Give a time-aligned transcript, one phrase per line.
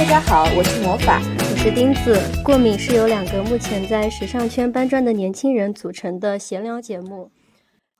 [0.00, 2.18] 大家好，我是魔法，我是钉子。
[2.42, 7.30] 过敏是由两个目前在时尚圈搬砖的年轻人组成的闲聊节目。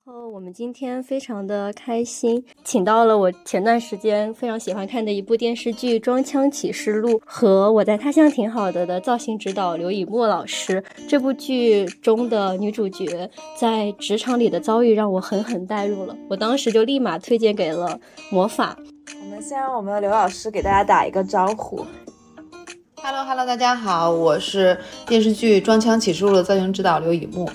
[0.06, 10.82] 然后，我们今天非常的开心，请到了我前段时间非常喜欢看的一部电视剧《装腔启示录》和我在他乡挺好的的造型指导刘以沫老师。
[11.06, 18.78] 这部剧中的女主角在职场里的遭遇让我狠狠带入了，我当时就立马推荐给了魔法。
[19.40, 21.86] 先让我们的刘老师给大家打一个招呼。
[23.02, 27.48] Hello Hello，大家好，我是电视剧《装腔启示录》的造型指导刘以木。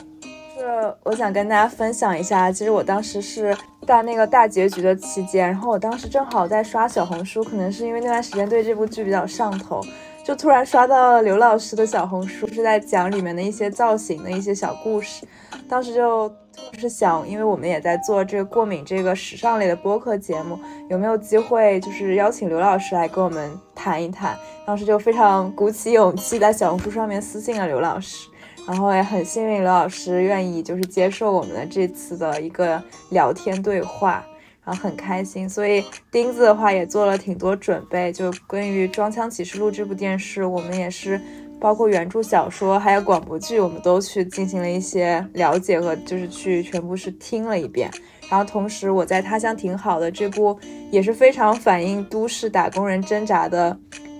[0.58, 9.80] 是，我想跟大家分享一下，其实我当时是在那个大结局的期间，然后我当时正好在刷小红书，可能是因为那段时间对这部剧比较上头，
[10.26, 15.24] 就突然刷到了刘老师的小红书，是在讲里面的一些造型的一些小故事，
[15.70, 16.34] 当时就。
[16.72, 20.60] 就是想，因为我们也在做这个过敏这个时尚类的播客节目，
[20.90, 24.38] 有没有机会就是邀请刘老师来跟我们谈一谈？
[24.66, 28.28] 当时就非常鼓起勇气在小红书上面私信了刘老师，
[28.68, 34.26] 然后也很幸运刘老师愿意就是接受我们的这次的一个聊天对话，
[34.64, 35.48] 然后很开心。
[35.48, 41.20] 所以钉子的话也做了挺多准备，就关于《装腔启示录》这部电视，我们也是。
[41.60, 47.90] 包括原著小说还有广播剧，我们都去进行了一些了解和就是去全部是听了一遍。
[48.30, 50.58] 然后同时我在他乡挺好的这部
[50.92, 53.78] 也是非常反映都市打工人挣扎的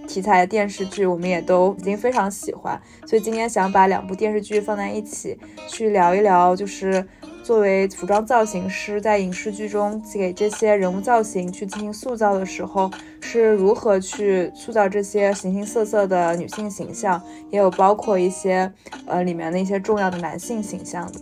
[0.08, 2.80] 题材的电视剧，我们也都已经非常喜欢。
[3.06, 7.06] 所以今天想把两部电视剧放在一起去聊一聊，就是。
[7.46, 12.90] 作为服装造型师，在影视剧中给这些人物造型去进行塑造的时候，
[13.22, 17.22] 是如何去塑造这些形形色色的女性形象，
[17.52, 18.74] 也有包括一些
[19.06, 21.20] 呃里面的一些重要的男性形象的。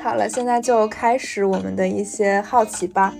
[0.00, 3.12] 好了，现在就开始我们的一些好奇吧。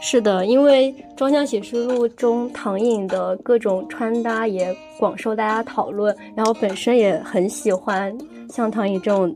[0.00, 8.12] 是的，因为《装箱启示录》中唐颖的各种穿搭也广受大家讨论，然后本身也很喜欢
[8.54, 9.34] 像唐颖这种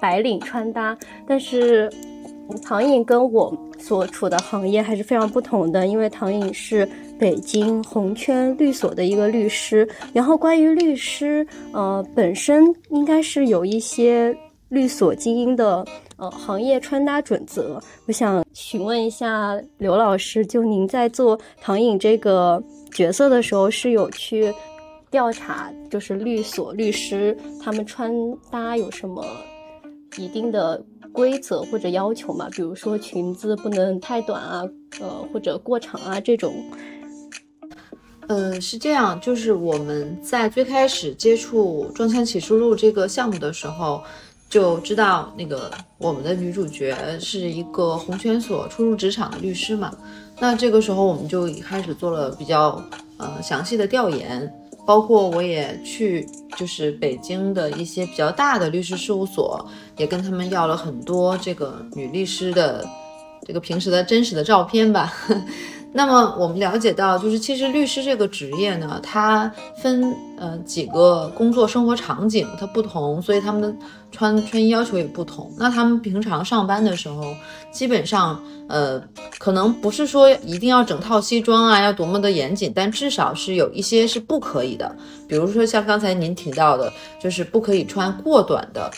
[0.00, 0.96] 白领穿搭。
[1.26, 1.92] 但是
[2.62, 6.88] 唐颖跟我所处的行业还是非常不同的，因为唐颖是
[7.18, 9.86] 北京红圈律所的一个律师。
[10.12, 14.34] 然后关于律师，呃，本身应该是有一些
[14.70, 15.84] 律所精英的。
[16.16, 24.54] 呃，行业穿搭准则，我想询问一下刘老师，就您在做唐颖这个角色的时候，是有去
[25.14, 28.12] 调查，就是律所律师他们穿
[28.50, 29.24] 搭有什么
[30.16, 32.48] 一定的规则或者要求吗？
[32.50, 34.64] 比如说裙子不能太短啊，
[35.00, 36.52] 呃，或者过长啊这种。
[38.26, 44.02] 呃，是这样，就是我们在最开始接触《装腔启示录》这个项目的时候。
[44.46, 49.90] 就知道那个我们的女主角是一个红圈所初入职场的律师嘛，
[50.38, 52.80] 那这个时候我们就开始做了比较
[53.16, 54.48] 呃详细的调研，
[54.86, 62.84] 包括我也去就是北京的一些比较大的律师事务所，也跟他们要了很多这个女律师的
[63.46, 65.12] 这个平时的真实的照片吧。
[65.96, 69.48] 那么我们了解到，就是其实律师这个职业呢，它
[69.80, 73.72] 分呃几个工作生活场景，它不同，所以他们的
[74.10, 75.52] 穿穿衣要求也不同。
[75.56, 77.22] 那他们平常上班的时候，
[77.70, 79.00] 基本上呃
[79.38, 84.96] 可能不是说一定要整套西装啊，要多么的严谨，但至少是有一些是不可以的。
[85.28, 88.90] 比如说像刚才您提到的，就是不可以穿过短的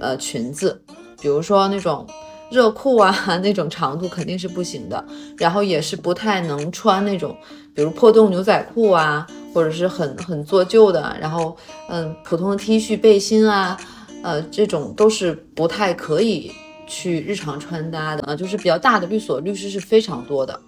[0.00, 0.80] 呃裙子，
[1.20, 2.06] 比如说那种。
[2.50, 5.04] 热裤啊， 那种长度肯定是不行的，
[5.38, 7.36] 然后也是不太能穿那种，
[7.74, 11.56] 比如破洞牛仔裤啊，或者是很很做旧的，然后
[11.88, 13.78] 嗯，普通的 T 恤背心啊，
[14.22, 16.52] 呃，这种都是不太可以
[16.86, 18.22] 去日常穿搭的。
[18.24, 20.60] 啊，就是比较大的律所律师是非常多的，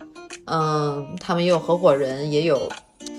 [0.46, 2.70] 嗯，他们也有合伙人，也有。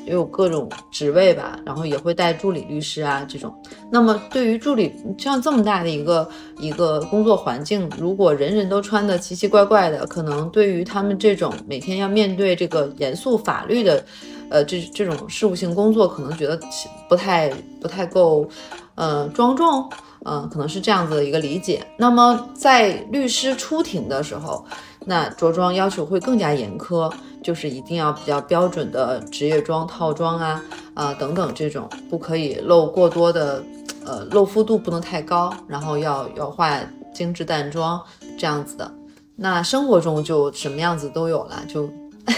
[0.05, 3.53] 也有各种职位吧，然后也会带助理律师啊这种。
[3.91, 14.03] 那么对于助理，像这么大的一个一个工作环境，如果人人都穿的奇奇怪怪的，可能对于他们这种每天要面对这个严肃法律的，
[14.49, 16.59] 呃，这这种事务性工作，可能觉得
[17.07, 18.47] 不太不太够，
[18.95, 19.89] 呃，庄重，
[20.25, 21.85] 嗯，可能是这样子的一个理解。
[21.97, 24.65] 那么在律师出庭的时候，
[25.05, 27.11] 那着装要求会更加严苛。
[27.43, 30.63] 就是一定要比较标准的职业装套装啊
[30.93, 33.61] 啊等等这种，不可以露过多的，
[34.05, 36.79] 呃露肤度不能太高，然后要要化
[37.13, 38.01] 精致淡妆
[38.37, 38.89] 这样子的。
[39.35, 41.89] 那生活中就什么样子都有了，就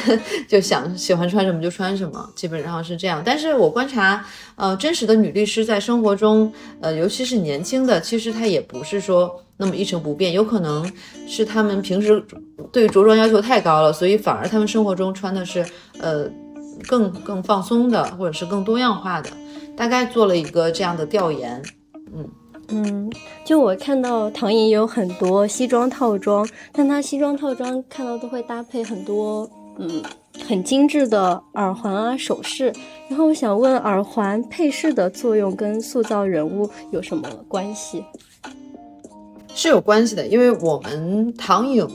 [0.50, 3.22] 就想喜欢穿什么就穿什么，基本上是这样。
[3.24, 4.26] 但是我观察，
[4.56, 6.52] 呃真实的女律师在生活中，
[6.82, 9.40] 呃尤其是年轻的，其实她也不是说。
[9.58, 10.86] 那么一成不变，有可能
[11.28, 12.24] 是他们平时
[12.72, 15.66] 对着装要求太高了，所以反而他们生活中穿的是
[16.00, 16.30] 呃
[16.88, 19.30] 更更放松的，或者是更多样化的，
[19.76, 21.64] 大概做了一个这样的调研。
[22.14, 22.30] 嗯
[22.70, 23.12] 嗯，
[23.46, 29.48] 就我看到唐颖有很多西装套装，但她西装套装看到都会搭配很多
[29.78, 30.04] 嗯
[30.48, 32.74] 很精致的耳环啊首饰。
[33.08, 38.04] 然后我想问，耳环配饰的作用跟塑造人物有什么关系？
[39.56, 41.88] 是有关系的，因为我们唐颖。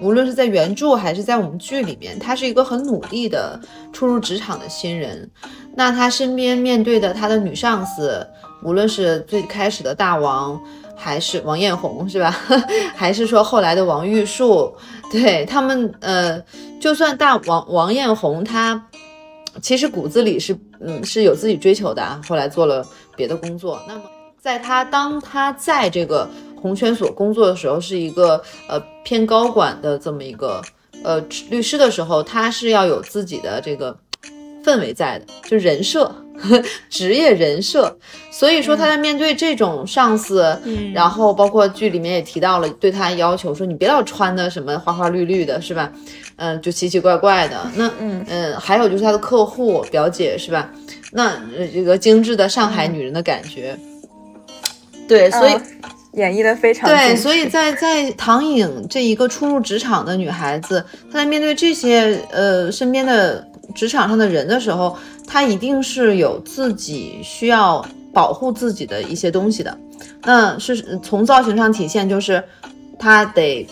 [0.00, 3.58] 无论是在原著还是在我们剧里面，他是一个很努力的
[3.92, 5.30] 初入职场的新人。
[5.76, 8.26] 那他身边面对的他的女上司，
[8.64, 10.60] 无论是最开始的大王，
[10.96, 12.36] 还是王艳红，是吧？
[12.96, 14.74] 还是说后来的王玉树，
[15.12, 16.42] 对他们，呃，
[16.80, 18.88] 就算大王王艳红，他
[19.62, 22.20] 其实骨子里是，嗯，是有自己追求的啊。
[22.28, 22.84] 后来做了
[23.16, 23.80] 别的工作。
[23.86, 24.02] 那么，
[24.40, 26.28] 在他当他在这个。
[26.64, 30.62] 红圈所工作的时候是一个呃偏高管的这么一个
[31.02, 33.94] 呃律师的时候，他是要有自己的这个
[34.64, 36.10] 氛围在的，就人设，
[36.88, 37.94] 职业人设。
[38.32, 40.58] 所以说他在面对这种上司，
[40.94, 45.92] 然后包括剧里面也提到了对他要求说你别老穿的什么花花绿绿的，是吧？
[46.36, 47.60] 嗯，就奇奇怪怪的。
[47.76, 50.70] 那嗯嗯，还有就是他的客户表姐是吧？
[51.12, 51.38] 那
[51.70, 53.78] 这个精致的上海女人的感觉，
[55.06, 55.52] 对，所以。
[56.14, 63.44] 演绎的非常对，所以在在唐颖这一个初入职场的女孩子，她在面对这些呃身边的
[63.74, 64.96] 职场上的人的时候，
[65.26, 69.76] 她一定是有自己需要保护自己的一些东西的。
[70.22, 72.42] 那是从造型上体现，就是
[72.96, 73.66] 她得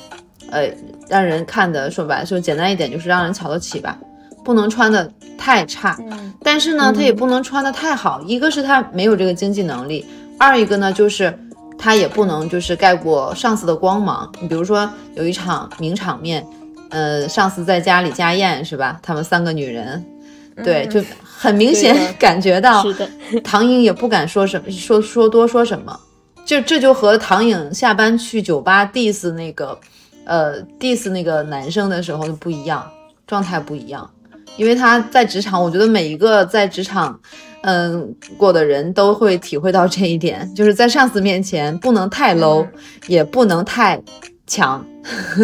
[0.50, 0.68] 呃
[1.08, 3.96] 让人看的说白说简单一点，就是让人瞧得起吧，
[4.44, 5.08] 不能穿的
[5.38, 5.96] 太差，
[6.42, 8.20] 但是呢，她也不能穿的太好。
[8.26, 10.04] 一个是她没有这个经济能力，
[10.38, 11.32] 二一个呢就是。
[11.82, 14.32] 他也不能就是盖过上司的光芒。
[14.40, 16.46] 你比如说有一场名场面，
[16.90, 19.00] 呃，上司在家里家宴是吧？
[19.02, 20.04] 他们三个女人，
[20.62, 22.84] 对，就很明显感觉到，
[23.42, 25.98] 唐颖也不敢说什么，说说多说什么，
[26.44, 29.76] 就这就和唐颖下班去酒吧 diss 那个，
[30.24, 32.88] 呃，diss 那个男生的时候就不一样，
[33.26, 34.08] 状态不一样，
[34.56, 37.18] 因为他在职场，我觉得每一个在职场。
[37.64, 42.66] 嗯，过的人都会体会到这一点，就是在上司面前不能太 low，
[43.06, 44.02] 也不能太
[44.48, 44.84] 强。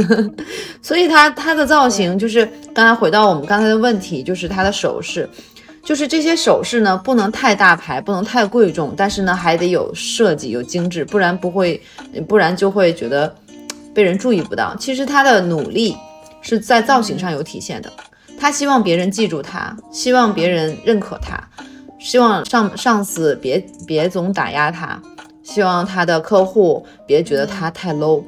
[0.82, 2.44] 所以他他的造型就是
[2.74, 5.30] 刚才回到我们刚才的问题，就是他的首饰，
[5.84, 11.80] 就是这些首饰呢不能太大牌，不能太贵重，但是呢还得有设计，有精致，不然不会，
[12.26, 13.32] 不然就会觉得
[13.94, 14.74] 被人注意不到。
[14.74, 15.96] 其实他的努力
[16.42, 17.92] 是在造型上有体现的，
[18.38, 21.38] 他希望别人记住他，希望别人认可他。
[21.98, 25.02] 希望上上司别别总打压他，
[25.42, 28.22] 希望他的客户别觉得他太 low，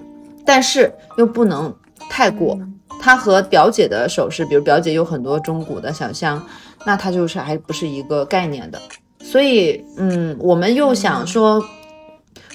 [0.45, 1.73] 但是又不能
[2.09, 2.59] 太过。
[3.01, 6.45] 他和表姐的首饰，比如表姐有很多中古的小香，
[6.85, 8.79] 那他就是还不是一个概念的。
[9.23, 11.65] 所以，嗯，我们又想说，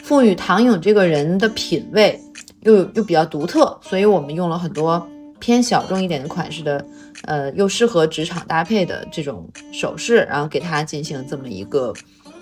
[0.03, 2.19] 赋予唐颖这个人的品味
[2.63, 5.07] 又又比较独特，所以我们用了很多
[5.39, 6.85] 偏小众一点的款式的。
[7.23, 11.93] 呃，又适合职场搭配的这种首饰，然后给它进行这么一个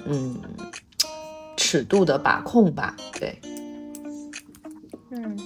[0.06, 0.36] 嗯
[1.56, 2.96] 尺度的把控吧。
[3.20, 3.40] 对，
[5.12, 5.38] 嗯，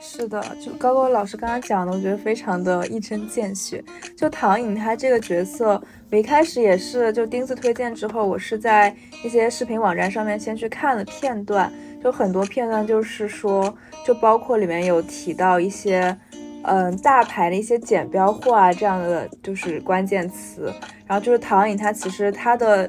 [0.00, 3.82] 是的，就高高老师刚刚讲的，我觉得非常的一针见血。
[4.16, 8.94] 就唐颖她这个角色，我一开始也是就钉子推荐之后，我是在
[9.24, 11.72] 一些视频网站上面先去看了片段，
[12.02, 16.14] 就很多片段就是说，就包括里面有提到一些。
[16.64, 20.72] 嗯，大牌的一些简标货啊，这样的就是关键词。
[21.06, 22.88] 然后就是唐颖，她其实她的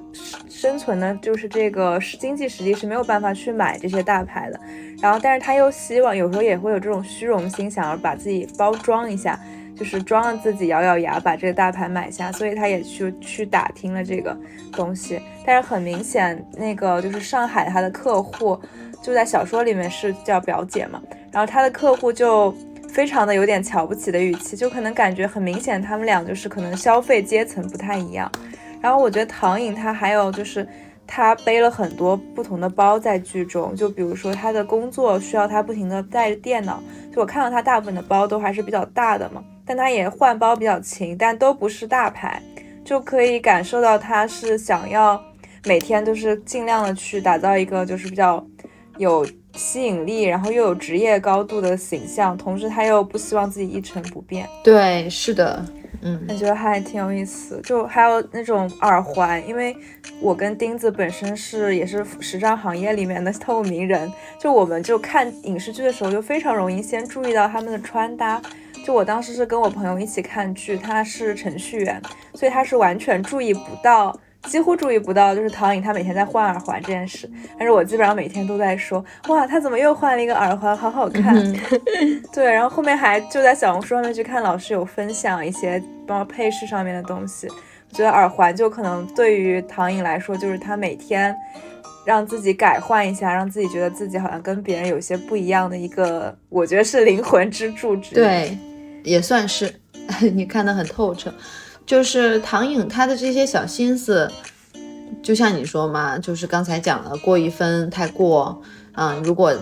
[0.49, 4.59] 生存呢，就是这个经济实力是没有办法去买这些大牌的。
[5.01, 9.37] 然后，但是她又希望有时候也会有这种虚荣心，想要把自己包装一下，
[9.75, 12.31] 就是装了自己，咬咬牙把这个大牌买下。
[12.31, 14.37] 所以她也去去打听了这个
[14.71, 15.19] 东西。
[15.45, 18.57] 但是很明显，那个就是上海她的客户，
[19.01, 21.01] 就在小说里面是叫表姐嘛。
[21.31, 22.55] 然后她的客户就。
[22.93, 28.31] 非常的有点瞧不起的语气，就可能感觉很明显，他们俩就是可能消费阶层不太一样。
[28.79, 30.67] 然后我觉得唐颖她还有就是
[31.07, 42.39] 她背了很多不同的包在剧中，就比如说她的工作需要她不停的带着电脑，就我看到她大部分的包都还是比较大的嘛，但她也换包比较勤，但都不是大牌，
[42.85, 45.19] 就可以感受到她是想要
[45.65, 48.45] 每天都是尽量的去打造一个就是比较
[48.99, 49.25] 有。
[49.55, 54.47] 吸引力，然后又有职业高度的形象，同时他又不希望自己一成不变。
[54.63, 55.63] 对，是的，
[56.01, 57.61] 嗯，我觉得还挺有意思。
[57.63, 59.75] 就还有那种耳环，因为
[60.19, 68.41] 我跟钉子本身是也是时尚行业里面的透明人，就我们就看影视剧的时候，就非常容易先注意到他们的穿搭。
[68.85, 72.01] 就我当时是跟我朋友一起看剧，他是程序员，
[72.33, 77.29] 所以他是完全注意不到，几乎注意不到，就是唐颖她每天在换耳环这件事。
[77.57, 81.35] 但是我基本上每天都在说，哇，她怎么又换了一个耳环，好好看。
[82.33, 87.47] 对，然后后面还就在小红书上面去看老师有分享一些包括配饰上面的东西。
[87.47, 91.35] 我觉得耳环就可能对于唐颖来说，就是她每天。
[92.05, 98.57] 让自己改换一下，让自己觉得自己好像跟别人有些不一样的一个，我觉得是灵魂支柱之对，
[99.05, 99.73] 也算是
[100.33, 101.33] 你看得很透彻。
[101.85, 104.29] 就是唐颖她的这些小心思，
[105.21, 108.61] 就像你说嘛，就是刚才讲的过一分太过
[108.93, 109.53] 啊，如果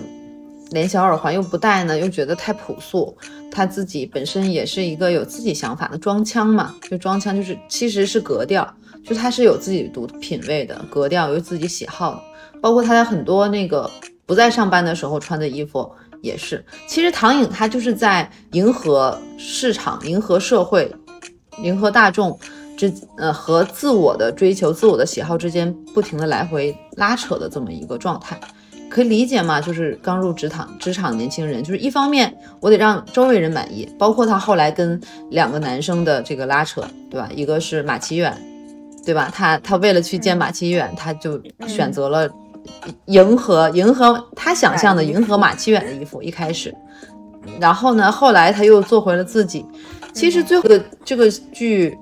[0.71, 3.17] 连小耳环又不戴呢，又觉得太朴素。
[3.51, 8.73] 她自己本身也是一个有自己想法的装腔嘛，就装腔就是其实是格调，
[9.05, 12.21] 就她是有自己独品味的格调，有自己喜好的。
[12.61, 13.89] 包括他在很多那个
[14.25, 16.63] 不在上班的时候穿的衣服也是。
[16.87, 20.93] 其实唐颖她就是在迎合市场、迎合社会、
[21.59, 22.37] 迎合大众
[22.77, 28.39] 之呃和自我的追求、自我的喜好之间不停的来回拉扯的这么一个状态，
[28.89, 29.61] 可以理解吗？
[29.61, 37.29] 就是刚入职场职场年轻人，就是一方面我得让周围人满意，包括他后来跟两个男生的这个拉扯，对吧？
[37.35, 38.35] 一个是马启远，
[39.05, 39.31] 对吧？
[39.33, 42.29] 他他为了去见马启远，他就选择了。
[43.07, 46.71] 迎合迎合他想象的迎合马启远的衣服，一开始，
[47.59, 49.65] 然后呢，后来他又做回了自己。
[50.13, 51.97] 其实最后的这个剧，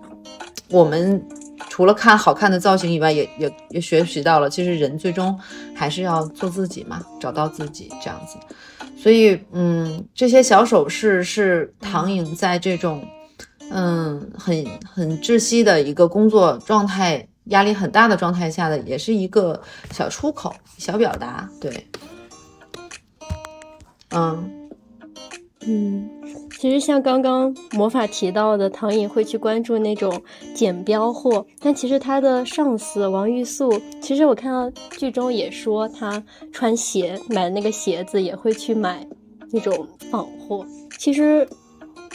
[0.69, 1.25] 我们
[1.69, 5.37] 除了看好看的造型以外，也也也学习到了，其实人最终
[5.75, 8.37] 还是要做自己嘛，找到自己这样子。
[8.97, 13.03] 所以，嗯，这些小首饰是唐颖在这种
[13.71, 17.25] 嗯很很窒息的一个工作状态。
[17.45, 19.59] 压力很大的状态下的，也是一个
[19.91, 21.49] 小出口、小表达。
[21.59, 21.87] 对，
[24.11, 24.69] 嗯
[25.61, 26.07] 嗯，
[26.59, 30.21] 其实像刚刚魔法提到的，唐颖会去关注那种
[30.53, 39.07] 捡标货，但其实他的上司王玉素，其实我看到剧中也说，他穿鞋买那个鞋子也会去买
[39.51, 40.65] 那种仿货。
[40.97, 41.47] 其实。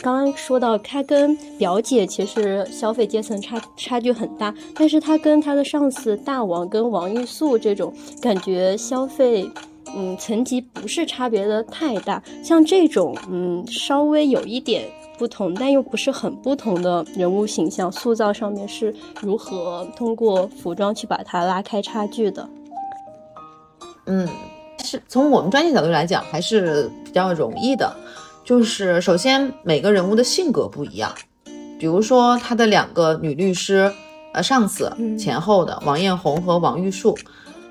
[0.03, 9.49] 刚刚说到他跟表姐其实消费阶层差差距很大，但是他跟他的上司大王跟王玉素这种感觉消费，
[9.97, 12.23] 嗯，层级不是差别的太大。
[12.43, 14.85] 像这种嗯稍微有一点
[15.19, 22.49] 不同，但又不是很不同的人物形象塑造上面是如何通过服装去把它拉开差距的？
[24.07, 24.29] 嗯，
[24.83, 27.95] 是从我们专业角度来讲还是比较容易的。
[28.45, 31.15] 就是首先每个人物的性格不一样，
[31.79, 33.91] 比如说他的两个女律师，
[34.35, 37.17] 呃，上司前后的王艳红和王玉树，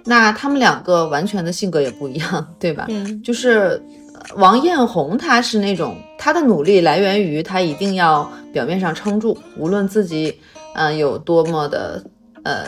[0.06, 2.86] 那他们两个完全的性格也不一样，对吧？
[2.90, 3.82] 嗯就是
[4.36, 10.40] 王艳红，她是那种她的努力来源于她一定要表面上撑住，无论自己
[10.76, 12.04] 嗯有多么的。
[12.46, 12.66] 呃，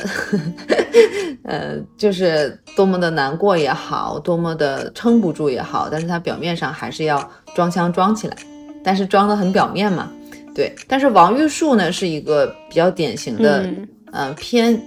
[1.43, 8.37] 呃，就是多么的难过也好，多么的撑不住也好，但是她表面上还是要装腔装起来，
[8.85, 10.09] 但是装的很表面嘛，
[10.55, 10.73] 对。
[10.87, 13.69] 但是王玉树呢，是一个比较典型的，
[14.13, 14.81] 嗯，偏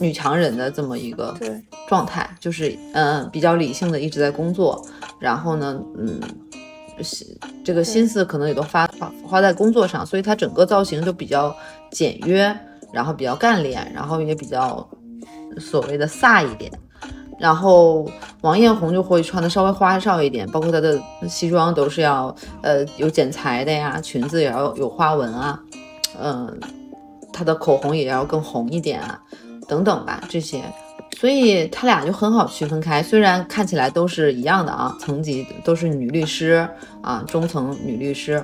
[0.00, 1.36] 女强人的这么一个
[1.88, 4.84] 状态，就是嗯，比较理性的一直在工作，
[5.20, 6.20] 然后呢，嗯，
[7.62, 11.54] 这个心思可能也都花花花在工作上，所以她整个造型就比较
[11.92, 12.58] 简约。
[12.92, 14.84] 然后比较干练，然后也比较
[15.60, 16.68] 所谓的飒一点。
[17.38, 18.04] 然后
[18.40, 25.62] 王艳红就会穿的稍微花哨一点，包括她的西装都是要呃有剪裁的呀，裙子也要有花纹啊，
[26.20, 26.58] 嗯，
[27.32, 29.22] 她的口红也要更红一点啊，
[29.70, 30.60] 等等吧这些。
[31.18, 36.66] 所以他俩就很好区分开，虽然看起来都是一样的啊，层级都是女律师
[37.02, 38.42] 啊，中层女律师。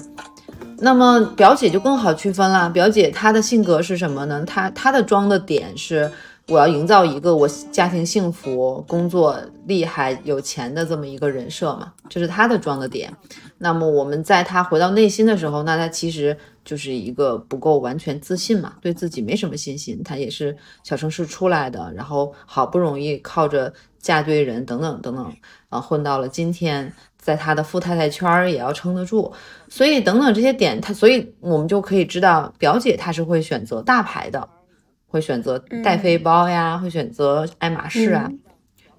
[0.78, 2.68] 那么表姐就更好区分了。
[2.70, 4.44] 表姐她的性格是什么呢？
[4.46, 6.10] 她她的装的点是，
[6.48, 13.10] 我要营造一个我家庭幸福、工作厉害、有钱的这么一个人设嘛，这是她的装的点。
[13.58, 16.36] 那么我们在她回到内心的时候，那她其实
[16.66, 20.02] 就是一个不够完全自信嘛，对自己没什么信心。
[20.02, 20.54] 她也是
[20.84, 25.32] 小城市出来的，然后好不容易靠着嫁对人等等等等，
[25.70, 26.92] 啊，混到了今天。
[27.18, 29.32] 在他的富太太圈儿也要撑得住，
[29.68, 34.48] 所以等等这些点，他所以我们就可以知道，表姐她是会选择大牌的，
[35.08, 38.30] 会选择戴妃包呀，会选择爱马仕啊，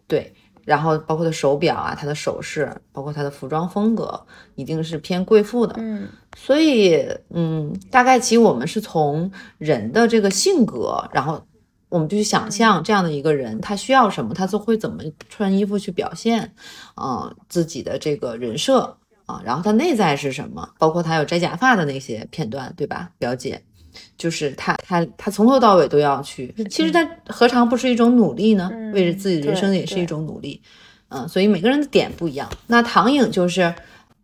[0.08, 0.34] 对，
[0.68, 4.22] 然后包括她手表啊，她的首饰，包括她的服装风格，
[4.56, 11.42] 一定是偏贵妇的，嗯，所以嗯，大概其实我们是从人的这个性格，然后。
[11.90, 16.54] 我们就去想象这样的一个人，他需要什么，他就会怎么穿衣服去表现，
[17.02, 23.64] 嗯，自己的这个人设啊，然后他内在是什么，包括他有摘假发的那些片段，对吧，表姐？
[24.18, 28.72] 就是他他他从头到尾都要去，其实他何尝不是一种努力呢？
[28.94, 30.62] 为了自己人生也是一种努力，
[31.10, 32.50] 嗯，所以每个人的点不一样。
[32.68, 33.74] 那唐颖就是，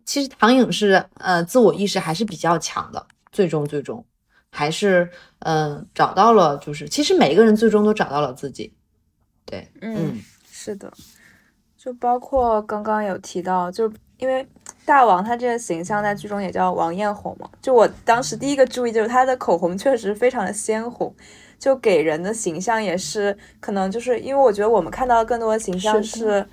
[0.04, 4.04] 其实唐颖是呃自我意识还是比较强的，最终最终
[4.50, 8.72] 还是嗯找到了，就是其实每一个人最终都找到了自己，
[9.44, 10.92] 对，嗯，是的，
[11.76, 14.46] 就包括刚刚有提到，就因为。
[14.84, 21.14] 大王他这个形象在剧中也叫王艳红嘛，就我当时第一个注意就是他的口红确实非常的鲜红，
[21.58, 26.46] 就给人的形象也是可能就是因为我觉得我们看到的更多的形象是。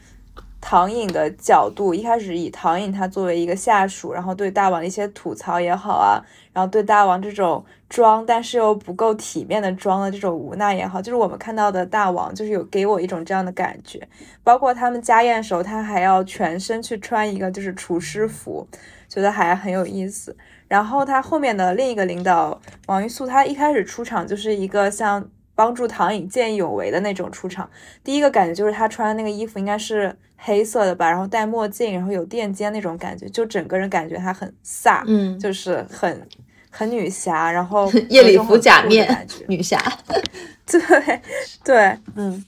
[0.61, 14.07] 唐颖的角度，一开始以唐颖他作为一个下属，然后对大王的一些吐槽也好啊，然后对大王这种装但是又不够体面的装的这种无奈也好，就是我们看到的大王，就是有给我一种这样的感觉。
[14.43, 18.67] 包括他们家宴的时候，他还要全身去穿一个就是厨师服，
[19.09, 20.37] 觉得还很有意思。
[20.67, 25.27] 然后他后面的另一个领导王玉素，他一开始出场就是一个像
[25.61, 27.69] 帮助唐颖见义勇为的那种出场，
[28.03, 30.17] 第一个感觉就是她穿的那个衣服应该是。
[30.43, 36.27] 黑色的吧，然后戴墨镜，然后有垫肩那种感觉，就整个人感觉她很飒，嗯，就是很
[36.71, 39.79] 很女侠，然后 夜礼服假面女侠，
[40.65, 41.21] 对
[41.63, 42.43] 对，嗯，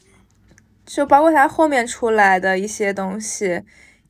[0.88, 3.62] 就包括她后面出来的一些东西，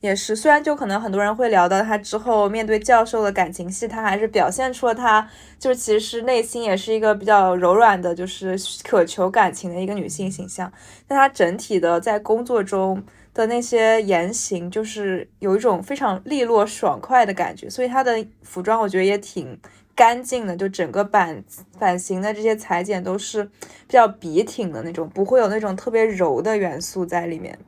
[0.04, 5.26] 也是虽然就可能很多人会聊到他之后面对教授的感情戏，他还是表现出了他
[5.58, 10.70] 就其实内心也是一个比较柔软的，就是渴求感情的一个女性形象，
[11.08, 13.02] 但他整体的在工作中。
[13.34, 19.58] 的那些言行，就是有一种非常利落爽快的感觉，所以他的服装我觉得也挺
[19.92, 21.42] 干净的，就整个版
[21.76, 23.50] 版型的这些裁剪都是比
[23.88, 27.58] 较笔挺的那种，不会有那种特别柔的元素在里面。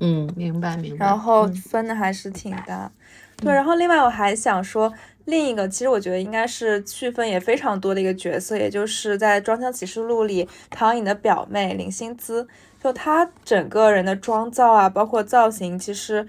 [0.00, 1.06] 嗯，明白明白。
[1.06, 2.90] 然后分的还是挺大。
[3.38, 4.92] 对，然后另外我还想说
[5.26, 12.48] 另一个，其实我觉得应该是区分也非常多的一个角色，也就是在《装腔启示录》里唐颖的表妹林心姿。
[12.82, 16.26] 就她整个人的妆造啊，包括造型，其实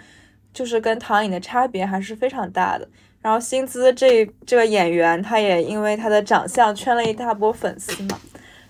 [0.51, 2.87] 就是跟唐颖的差别还是非常大的。
[3.21, 8.19] 然后薪资这这个演员，她也因为她的长相圈了一大波粉丝嘛。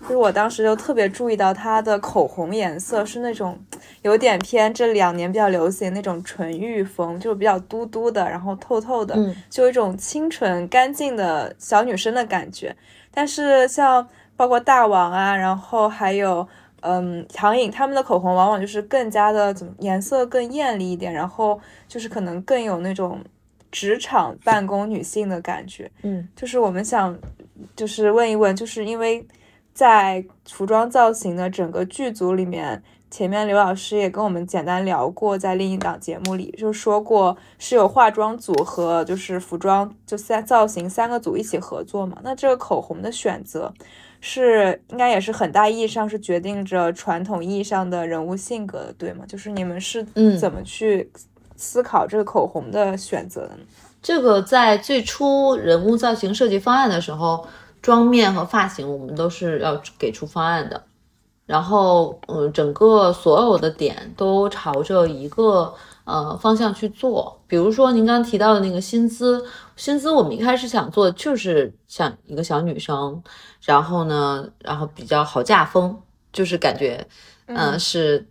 [0.08, 3.58] 就是我当时就特别注意到它的口红颜色是那种
[4.02, 9.14] 有点偏这两年比较流行那种纯欲风，就是比较嘟嘟的，然后透透的，
[9.48, 12.74] 就有一种清纯干净的小女生的感觉。
[13.12, 16.48] 但是像包括大王啊，然后还有。
[16.80, 23.20] 嗯，唐颖他们的口红往往就是更加的怎么颜色更艳丽一点，然后就是可能更有那种
[23.72, 25.90] 职场办公女性的感觉。
[26.02, 27.18] 嗯，就是我们想
[27.74, 29.26] 就是问一问，就是因为
[29.78, 42.18] 在服装造型的整个剧组里面，前面刘老师也跟我们简单聊过，在另一档节目里就说过是有化妆组和就是服装就三造型三个组一起合作嘛？
[42.24, 43.72] 那这个口红的选择。
[44.20, 49.24] 是应该也是很大意义上是决定着传统意义上的人物性格的，对吗？
[49.28, 50.04] 就是你们是
[50.40, 51.08] 怎么去
[51.54, 53.60] 思考这个口红的选择的呢？
[54.02, 57.46] 这个在最初人物造型设计方案的时候，
[57.88, 60.84] 妆面和发型我们都是要给出方案的，
[61.46, 65.74] 然后嗯，整个所有的点都朝着一个。
[66.08, 69.44] 呃，方向去做，比如说您刚刚提到的那个薪资，
[69.76, 73.22] 薪资我们一开始想做就是像一个小女生，
[73.60, 75.94] 然后呢，然后比较好嫁风，
[76.32, 77.06] 就是感觉，
[77.44, 78.26] 嗯，是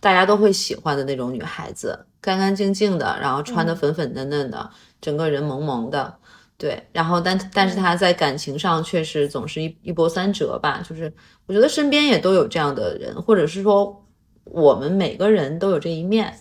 [0.00, 4.68] 大家都会喜欢的那种女孩子，干干净净的，然后穿的粉粉嫩嫩的，
[5.00, 6.14] 整个人萌萌的，
[6.60, 11.10] 对，然后但但是他在感情上确实总是一一波三折吧，就是
[11.46, 14.04] 我觉得身边也都有这样的人，或者是说
[14.44, 16.38] 我们每个人都有这一面。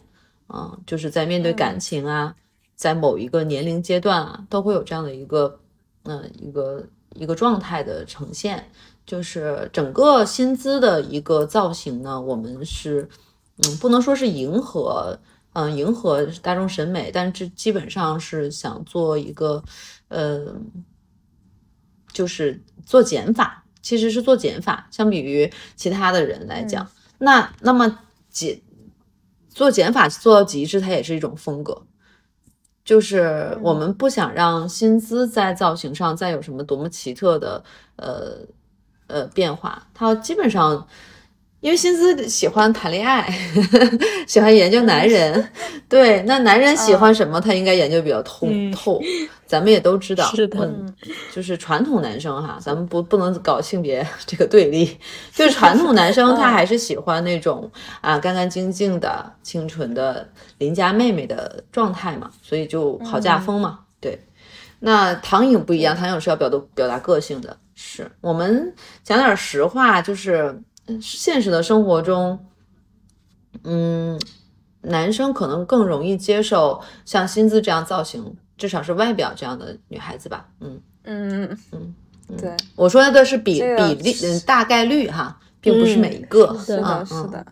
[0.51, 2.35] 嗯，就是在面对感情啊，
[2.75, 5.59] 在某一个年龄阶段啊，都会有这样的一个，
[6.03, 8.69] 嗯，一个一个状态的呈现。
[9.05, 13.07] 就是整个薪资的一个造型呢，我们是，
[13.57, 15.19] 嗯，不能说是迎合，
[15.53, 19.63] 嗯，迎合大众审美，但是基本上是想做一个，
[20.09, 20.55] 呃，
[22.11, 24.87] 就是做减法，其实是做减法。
[24.91, 28.61] 相比于其他的人来讲，那那么减。
[29.51, 31.85] 做减法做到极致，它也是一种风格。
[32.85, 37.61] 就是我们不想让薪资在造型上再有什么多么奇特的
[37.97, 38.37] 呃
[39.07, 40.87] 呃变化，它基本上
[41.61, 43.29] 因为薪资喜欢谈恋爱，
[44.25, 45.49] 喜欢研究男人，
[45.89, 49.01] 对，那男人喜欢什么，他应该研究比较透透。
[49.45, 50.93] 咱们也都知道，是的，嗯，
[51.33, 54.95] 就是传统男生哈，咱们不不能搞性别这个对立，
[55.33, 57.69] 就是传统男生他还是喜欢那种
[57.99, 63.79] 啊干干净净的、清纯的邻家妹妹的状态嘛，所以就好嫁风嘛。
[63.99, 64.17] 对，
[64.79, 70.61] 那唐颖不一样，唐颖是要表达表达个性的，是我们讲点实话，就是。
[71.01, 72.39] 现实的生活中，
[73.63, 74.19] 嗯，
[74.81, 80.47] 男生可能更容易接受像薪资这样造型，至少是外表这样的女孩子吧。
[80.61, 81.57] 嗯嗯嗯
[82.29, 86.57] 嗯，对，我说的是比比例，嗯，大概率哈，并不是每一个。
[86.59, 87.45] 是的，是的。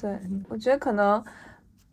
[0.00, 0.18] 对，
[0.48, 1.22] 我觉得可能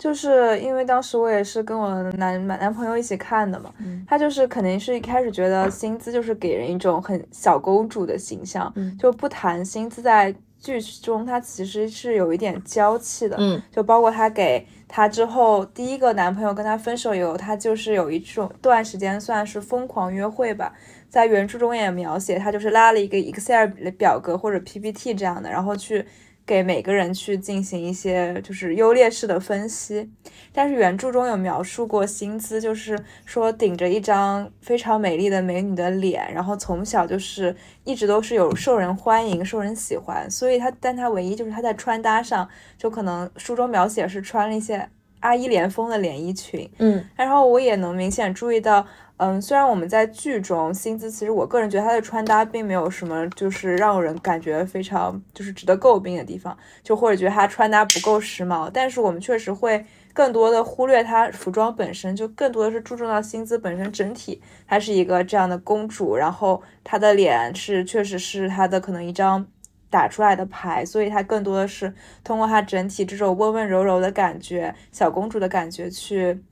[0.02, 3.72] 就是因为当时我也是跟我男男男朋友一起看的嘛，
[4.08, 10.34] 他就是肯定是一开始觉得薪资就是给人一种很小公主的形象，就不谈薪资在。
[10.64, 20.72] 剧中他其实是有一点娇气的，嗯，就包括他给她之后第一个男朋友跟他分手以后，她就是有一种段时间算是疯狂约会吧，
[21.10, 23.66] 在原著中也描写他就是拉了一个 Excel
[23.98, 26.06] 表格或者 PPT 这样的，然后去。
[26.46, 30.10] 给每个人去进行一些就是优劣势的分析，
[30.52, 44.90] 但是原著中有描述过薪资，就是说顶着一张非常美丽的美女的脸，然后从小就是一直都是有受人欢迎、受人喜欢，所以他，但他唯一就是他在穿搭上，就可能书中描写是穿了一些
[45.22, 48.86] 阿依莲风的连衣裙，嗯，然后我也能明显注意到。
[49.24, 58.68] 嗯，虽然我们在剧中薪资，其实我个人觉得他的穿搭并没有什么，就是让人感觉非常就是值得诟病的地方，就或者觉得他穿搭不够时髦。
[58.74, 69.46] 但是我们确实会更多的忽略他服装本身，就更多的是注重到薪资本身整体，她是一个这样的公主，然后她的脸是确实是她的可能一张
[69.92, 76.44] 打出来的牌，所以她更多的是通过她整体这种温温柔柔的感觉，小公主的感觉去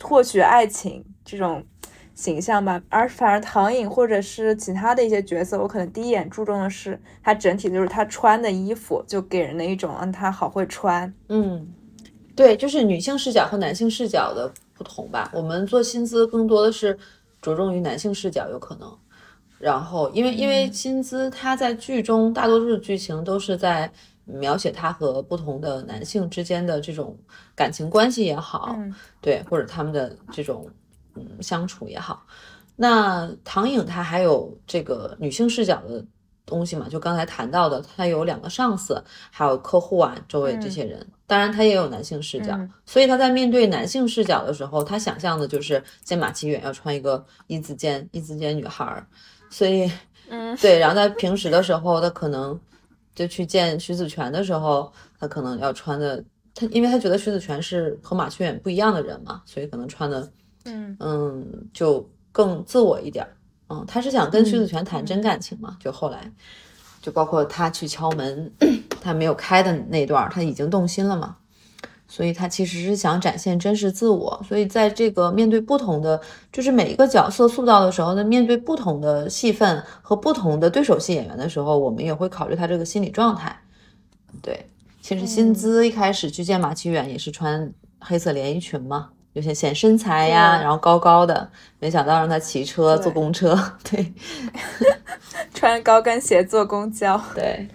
[0.00, 1.64] 获取爱情这种。
[2.14, 11.12] 形象吧，而反而唐颖或者是其他的一些角色，我可能第一眼注重的是她整体，就是她穿的衣服，就给人的一种，嗯，她好会穿。
[11.28, 11.66] 嗯，
[12.36, 15.30] 对，就是女性视角和男性视角的不同吧。
[15.34, 16.98] 我们做薪资更多的是
[17.40, 18.94] 着重于男性视角，有可能。
[19.58, 23.90] 然后，因为因为薪资，它在剧中大多数剧情都是在
[24.24, 27.16] 描写他和不同的男性之间的这种
[27.54, 28.76] 感情关系也好，
[29.20, 30.68] 对，或者他们的这种。
[31.14, 32.26] 嗯，相处也好，
[32.76, 36.04] 那唐颖她还有这个女性视角的
[36.44, 36.88] 东西嘛？
[36.88, 41.06] 就刚才谈到的，她有两个上司，还有客户啊，周围这些人。
[41.26, 49.06] 当然，她也有男性视角，所以她在面对男性视角的时候，她想象的就是见马启远要穿一个一字肩，一字肩女孩儿。
[49.48, 49.90] 所以，
[50.28, 50.78] 嗯，对。
[50.78, 52.58] 然后在平时的时候，她可能
[53.14, 56.22] 就去见徐子泉的时候，她可能要穿的，
[56.54, 60.30] 她因为她觉得徐子泉是和马启远不一样的人嘛，所以可能穿的。
[60.64, 63.36] 嗯嗯，就更自我一点儿。
[63.68, 65.76] 嗯，他是想跟徐子泉谈真感情嘛？
[65.80, 66.30] 就后来，
[67.00, 68.52] 就包括他去敲门，
[69.00, 71.36] 他没有开的那段，他已经动心了嘛。
[72.06, 74.44] 所以他其实是想展现真实自我。
[74.46, 76.20] 所以在这个面对不同的，
[76.52, 83.58] 就是每一个角色塑造的时候呢，面对不同的戏份和不同的对手戏演员的时候，我们也会考虑他这个心理状态。
[84.42, 84.66] 对，
[85.00, 89.08] 其实薪资一开始去见马启远也是穿黑色连衣裙嘛。
[89.32, 93.58] 有些显身材呀，然后高高的，没想到让他骑车坐公车，
[93.90, 94.12] 对，
[95.54, 97.66] 穿高跟鞋坐公交，对，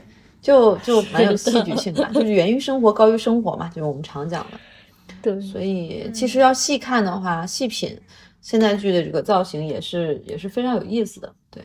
[0.41, 4.57] 就就蛮有戏剧性的，就是源于生活高于生活嘛，就是我们常讲的。
[5.21, 7.99] 对，所以其实要细看的话，细品
[8.41, 11.63] 现代剧的这个造型也是也是非常有意思的，对。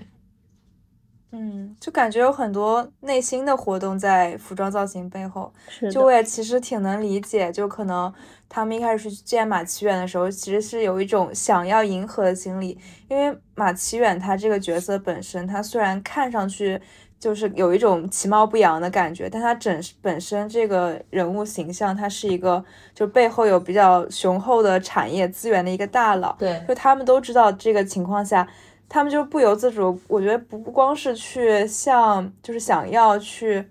[1.35, 8.13] 嗯，就感觉有很多内心的活动在服装造型背后，是就我也其实挺能理解，就可能
[8.51, 16.79] 他们一开始去见马启远的时候，其实是有一种想要迎合的心理，因为马启远他这个角色本身，他虽然看上去
[17.19, 22.63] 就是有一种其貌不扬的感觉，但他整本身这个人物形象，他是一个
[22.95, 28.47] 就背后有比较雄厚的产业资源的一个大佬，对，就他们都知道这个情况下。
[28.93, 33.67] 他们就不由自主，我觉得不不光是去像，就是想要去，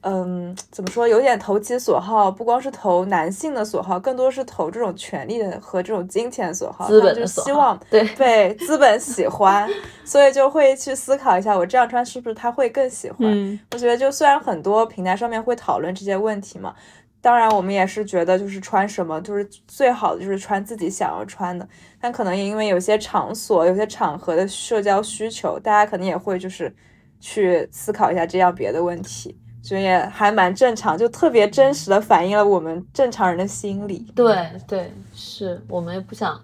[0.00, 9.68] 嗯，怎么说，有点投其所好，不光是投男性的所好，更多是投这种权利的和这种金钱所好，资本就希望对被资本喜欢，
[10.02, 13.60] 所以就会去思考一下，我这样穿是不是他会更喜欢？
[13.72, 16.74] 我觉得就虽然很多平台上面会讨论这些问题嘛。
[17.20, 21.68] 当然，我们也是觉得，就是穿什么，就是最好的，就是穿自己想要穿的。
[22.00, 26.74] 但可能也因为有些场所、有些场合的社交需求，大家可能也会就是
[27.18, 29.36] 去思考一下这样别的问题。
[29.60, 34.06] 所以也还蛮正常，就特别真实的反映了我们正常人的心理。
[34.14, 36.40] 对对，是我们也不想，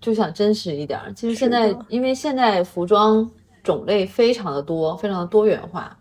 [0.00, 1.12] 就想真实一点儿。
[1.12, 3.28] 其实现在，因为现在服装
[3.62, 5.94] 种类非常的多，非常的多元化。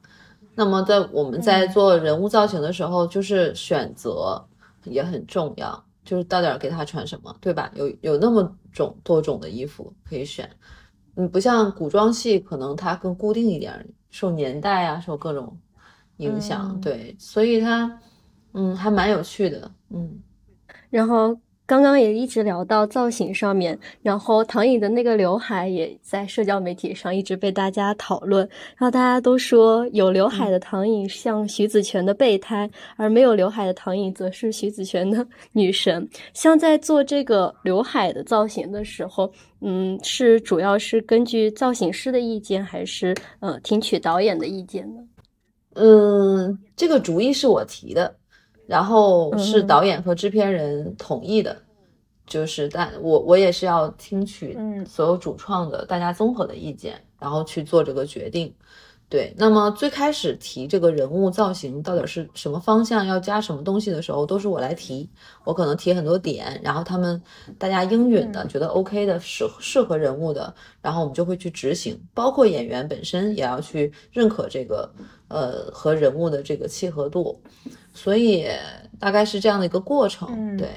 [0.59, 4.45] 那么在我们在做人物造型的时候，就是选择
[4.83, 7.71] 也很重要，就是到底给他穿什么，对吧？
[7.75, 8.43] 有有那么
[8.73, 10.49] 种多种的衣服可以选，
[11.15, 15.57] 嗯，不像古装戏，可能它更固定一点，受年代啊，受各种。
[16.17, 17.97] 影响对，所以它，
[18.51, 20.19] 嗯，还蛮有趣的，嗯。
[20.89, 28.41] 然后刚刚也一直聊到造型上面，然后唐颖的那个刘海也在社交媒体上一直被大家讨论，
[28.75, 36.09] 然后大家都说有刘海的唐颖像徐子泉的备胎，而没有刘海的唐颖则是徐子泉的女神。
[36.33, 45.01] 像在做这个刘海的造型的时候，嗯，是主要是根据造型师的意见，还是呃听取导演的意见呢？
[45.75, 48.15] 嗯，这个主意是我提的，
[48.69, 51.57] 然后是导演和制片人同意的，
[52.27, 54.55] 就是但我我也是要听取
[54.87, 58.53] 所有主创的大家综合的意见，然后去做这个决定。
[59.09, 65.09] 对，那么最开始提这个人物造型到底是什么方向，要加什么东西的时候，都是我来提。
[65.43, 67.19] 我可能提很多点，然后他们
[67.57, 71.99] 大家应允的，觉得 OK 的，适适合人物的，然后我们就会去执行。
[72.13, 74.87] 包括演员本身也要去认可这个，
[75.27, 77.41] 呃，和人物的这个契合度。
[77.93, 78.47] 所以
[78.99, 80.67] 大概是这样的一个过程，对。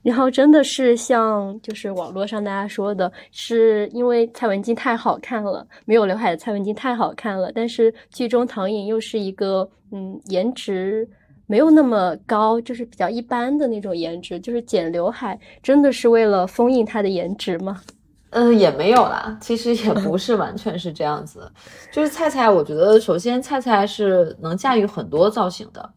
[0.00, 7.50] 然后真的是像就是网络上大家说的，是因为蔡文姬太好看了，没有刘海的蔡文姬太好看了。
[7.52, 11.06] 但是剧中唐颖又是一个嗯颜值
[11.46, 17.82] 没有那么高，就是比较一般的那种颜值，就是剪刘海真的是为了封印她的颜值吗？
[18.30, 21.50] 嗯，也没有啦，其实也不是完全是这样子。
[21.92, 25.90] 就是菜菜，我觉得首先菜菜是能驾驭很多造型的。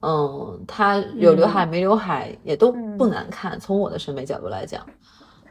[0.00, 4.84] 嗯，她有刘海没刘海也都不难看，从我的审美角度来讲，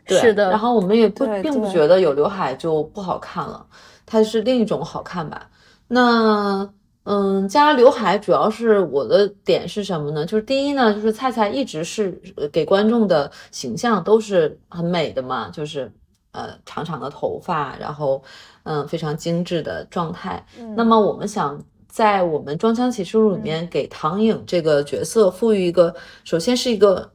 [0.07, 0.49] 是的。
[0.49, 3.65] 然后我们也不并不觉得有刘海就不好看了，
[4.05, 5.49] 它是另一种好看吧。
[5.87, 6.69] 那
[7.03, 10.25] 嗯，加刘海主要是我的点是什么呢？
[10.25, 15.91] 就是第一呢，就是菜菜一直是给观众的形象都是很美的嘛，就是
[16.31, 18.23] 呃长长的头发，然后
[18.63, 20.45] 嗯非常精致的状态。
[20.75, 21.63] 那么我们想。
[21.93, 27.11] 在我们《装腔启示录》里面，给唐颖这个角色赋予一个，首先是一个，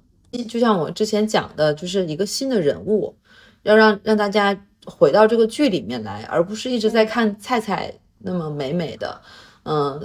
[0.51, 3.17] 就像我之前讲的，就是一个新的人物，
[3.63, 9.19] 要让让大家回到这个剧里面来，而不是一直在看菜菜那么美美的，
[9.63, 9.99] 嗯，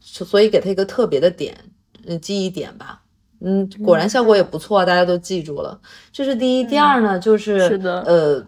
[0.00, 1.56] 所以给他一个特别的点，
[2.04, 3.00] 嗯，记忆点吧，
[3.40, 5.80] 嗯，果然效果也不错，大家都记住了，
[6.12, 6.64] 这是第一。
[6.64, 8.46] 第二呢，就是是的，呃。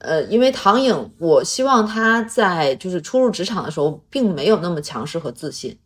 [0.00, 5.76] 呃，因为唐颖，我希望她在就是初入职场的时候，并没有那么强势和自信，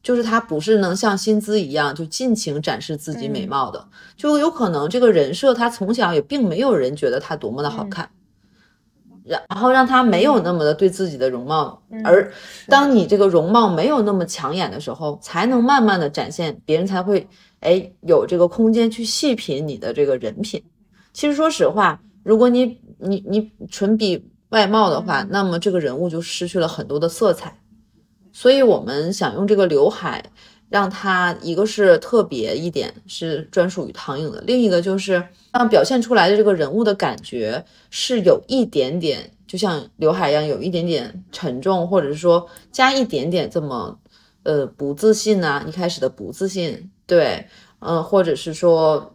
[0.00, 8.08] 就是她不是能像薪资一样就尽情展示自己美貌的，就有可能这个人设她从小也并没有人觉得她多么的好看，
[9.24, 12.30] 然后让她没有那么的对自己的容貌，而
[12.68, 17.26] 当你这个容貌没有那么抢眼的时候，才能慢慢的展现，别人才会
[17.60, 20.62] 哎有这个空间去细品你的这个人品。
[21.12, 27.60] 其实说实话，如果你你你纯比外貌的话，那么这个人物就失去了很多的色彩。
[28.32, 30.24] 所以我们想用这个刘海，
[30.68, 43.98] 让它一个是特别一点，是专属于唐颖的；另一个就是让表现出来的这个人物的感觉是有一点点，就像刘海一样，有一点点沉重，或者是说加一点点这么
[44.44, 47.44] 呃不自信啊，一开始的不自信，对，
[47.80, 49.12] 嗯，或者是说。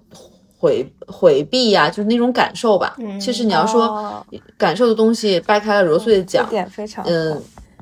[0.63, 2.95] 回回避呀，就是那种感受吧。
[3.19, 4.25] 其实你要说
[4.57, 6.47] 感受的东西，掰开了揉碎的讲，
[7.05, 7.41] 嗯，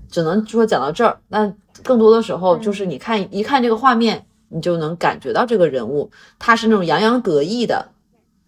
[0.09, 1.15] 只能说讲到这儿。
[1.27, 7.87] 那更多的时候，就是你看一看这个画面，你就能感觉到这个人物他是那种洋洋得意的，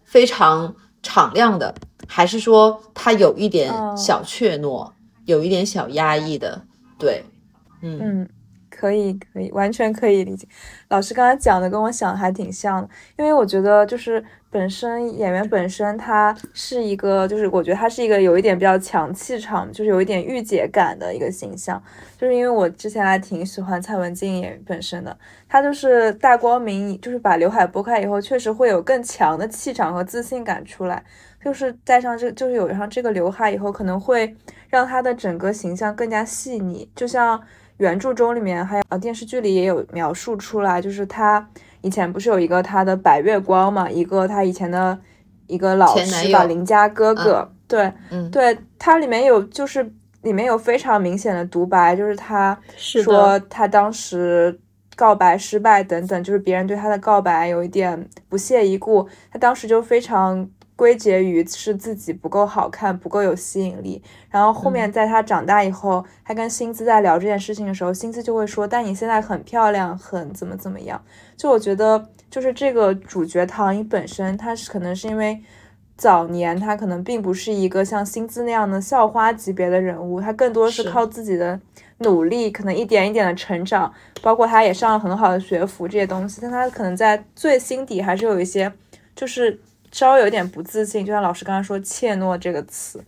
[0.02, 1.72] 非常敞亮的，
[2.08, 4.90] 还是说他有一点小怯懦，
[5.26, 6.60] 有一点小压抑的？
[6.98, 7.24] 对，
[8.00, 8.28] 嗯。
[8.76, 10.46] 可以，可以，完全可以理解。
[10.88, 21.82] 老师刚才讲的跟我想的还挺像的，因为我觉得就是本身演员本身他是一个，就是我觉得他是一个有一点比较强气场，就是有一点御姐感的一个形象。
[22.18, 25.16] 就是因为我之前还挺喜欢蔡文静演员本身的，
[25.48, 31.04] 她就是大光明，就是把刘海拨开以后，确实会有更强的气场和自信感出来。
[31.44, 34.34] 就是戴上这，就是有上这个刘海以后，可能会
[34.68, 37.42] 让她的整个形象更加细腻，就像。
[37.78, 41.48] 原著中里面还有呃电视剧里也有描述出来，就是他
[41.80, 44.98] 以前不是有一个他的白月光嘛，一个他以前的
[45.46, 47.92] 一个老师吧，邻家哥哥，对，
[48.30, 54.58] 对，他里面有就是里面有非常明显的独白，就是他说他当时
[54.96, 64.02] 告白失败等等，就是别人对他的告白有一点不屑一顾，他当时就非常归结于是自己不够好看，不够有吸引力。
[64.30, 71.02] 然后后面在他长大以后，他跟薪资在聊这件事情的时候，薪资就会说：“但你现在很漂亮，很怎么怎么样。”
[71.36, 75.42] 就我觉得，就是这个主角唐颖本身，他是可能是因为。
[75.96, 81.58] 早年他可能并不是一个像薪资那样的校花级别的人物，他更多是是靠自己的
[81.98, 88.72] 努力，可能一点一点的成长，包括他也上了很好的学府这些东西，但他可能在最心底还是有一些，
[89.14, 89.60] 就是
[89.94, 93.00] 稍微有点不自信，就像老师刚刚说“怯懦”这个词，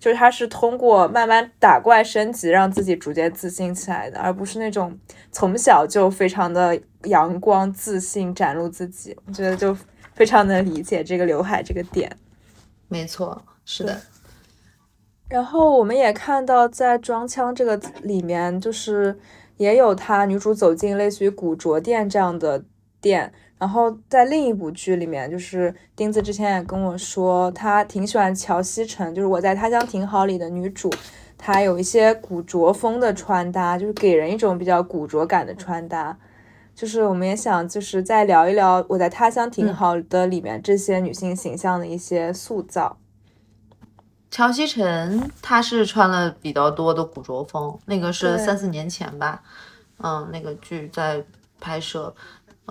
[0.00, 4.98] 就是他是通过慢慢打怪升级，让自己逐渐自信起来的，而不是那种
[5.30, 9.16] 从小就非常的阳光自信展露自己。
[9.24, 9.72] 我觉得就
[10.14, 12.10] 非常能理解这个刘海这个点。
[12.88, 14.00] 没错，是的，
[15.28, 19.16] 然后我们也看到，在装腔这个里面，就是
[19.58, 22.64] 也有她女主走进类似于古着店这样的
[23.00, 23.32] 店。
[23.62, 30.90] 然后在另一部剧里面，就是钉子之前也跟我说，他挺喜欢乔西城，就是我在他乡挺好里的女主，
[31.38, 36.18] 她有一些古着风的穿搭，就是给人一种比较古着感的穿搭。
[36.74, 42.96] 就是我们也想，就是再聊一聊我在他乡挺好的里面这些女性形象的一些塑造。
[44.28, 49.40] 乔西晨她是穿了比较多的古着风，那个是三四年前吧，
[49.98, 51.24] 嗯，那个剧在
[51.60, 52.12] 拍摄，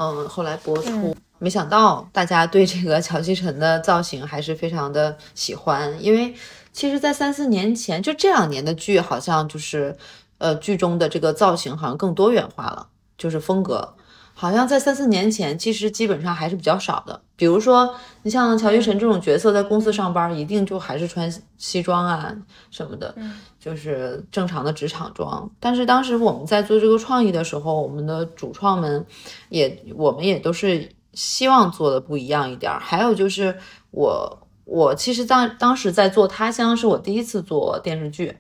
[0.02, 6.34] 嗯，后来播出，嗯没想到大家对这个乔西晨的造型还是非常的喜欢，因为
[6.72, 9.96] 其实，在三四年前，就这两年的剧好像就是，
[10.40, 13.94] 呃，剧中的这个造型好像更多元化了，就是风格。
[14.42, 17.22] 好像在三四年前，其实基本上还是比较少的。
[17.36, 22.36] 比如说，你像乔西晨这种角色，在公司上班，一定就还是穿西装啊
[22.72, 23.14] 什么的，
[23.60, 25.48] 就是正常的职场装。
[25.60, 29.06] 但是当时我们在做这个创意的时候，我们的主创们
[29.50, 32.80] 也，我们也都是希望做的不一样一点儿。
[32.80, 33.56] 还有就是
[33.92, 38.36] 我，我其实当当时在做《他乡》，是我第一次做电视剧。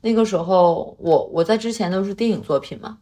[0.00, 2.98] 那个时候，我我在之前都是电影作品嘛，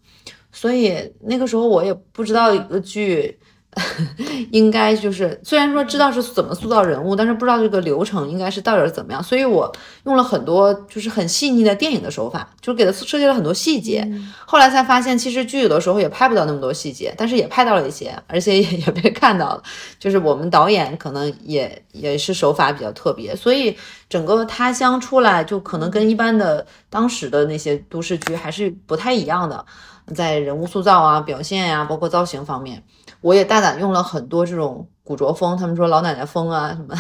[0.53, 3.39] 所以那个时候我也不知道一个剧
[4.53, 14.07] 应该就是，虽然说知道是怎么塑造人物，但是不知道这个流程应该是到底是怎么样，所以我用了很多就是很细腻的电影的手法，就给它设计了很多细节。
[14.45, 19.63] 后来才发现，其实剧有的时候也拍不到那么多细节，但是也拍到了一些，而且也也被看到了。
[19.99, 23.75] 就是我们导演可能也也是手法比较特别，所以
[24.07, 29.65] 整个他乡出来就可能跟一般的当时的那些都市剧还是不太一样的，
[30.15, 32.83] 在人物塑造啊、表现呀、包括造型方面，
[33.21, 36.95] 我也大胆用了很多这种古着风，他们说老奶奶风啊什么，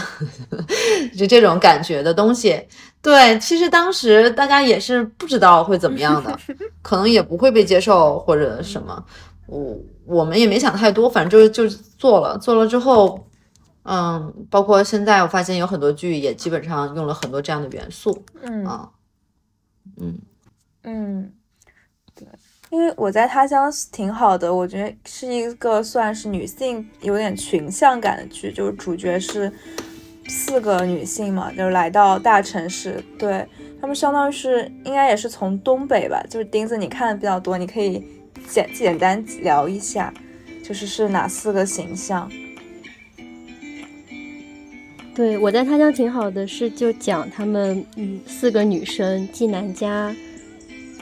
[1.16, 2.66] 就这种感觉的东西。
[3.00, 6.38] 对，其实当时大家也是不知道会怎么样的，
[6.82, 9.04] 可能也不会被接受或者什么。
[9.46, 13.26] 我我们也没想太多，反正就就做了，做了之后，
[13.82, 18.88] 嗯，包括现在我发现有很多剧也基本上用了很多这样的元素嗯啊，
[20.00, 20.18] 嗯，
[20.84, 21.41] 嗯，对，
[22.72, 29.52] 因为我在他乡挺好的，我觉得是一个算是女性有点群像感的剧，就是主角是
[30.26, 33.46] 四个女性嘛，就是来到大城市，对
[33.78, 38.02] 她们相当于是应该也是从东北吧，就是钉子你看的比较多，你可以
[38.48, 40.12] 简简单聊一下，
[40.64, 42.32] 就是是哪四个形象？
[45.14, 50.10] 对，我在他乡挺好的，是就讲她们嗯四个女生，纪南佳、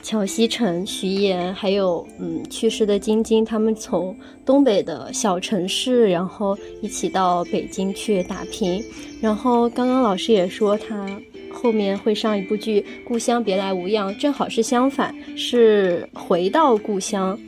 [0.03, 8.83] 乔西晨、徐岩，还有嗯去世的晶晶，她们从东北的小城市，然后一起到北京去打拼。
[9.21, 11.07] 然后刚刚老师也说，他
[11.53, 17.39] 后面会上一部剧《故乡别来无恙》，正好是相反，是回到故乡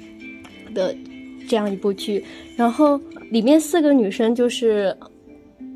[0.75, 0.95] 的
[1.49, 2.23] 这样一部剧。
[2.57, 4.95] 然后里面四个女生就是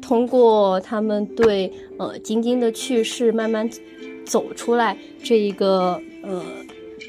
[0.03, 3.69] 通过她们对呃晶晶的去世慢慢
[4.27, 6.45] 走出来这一个呃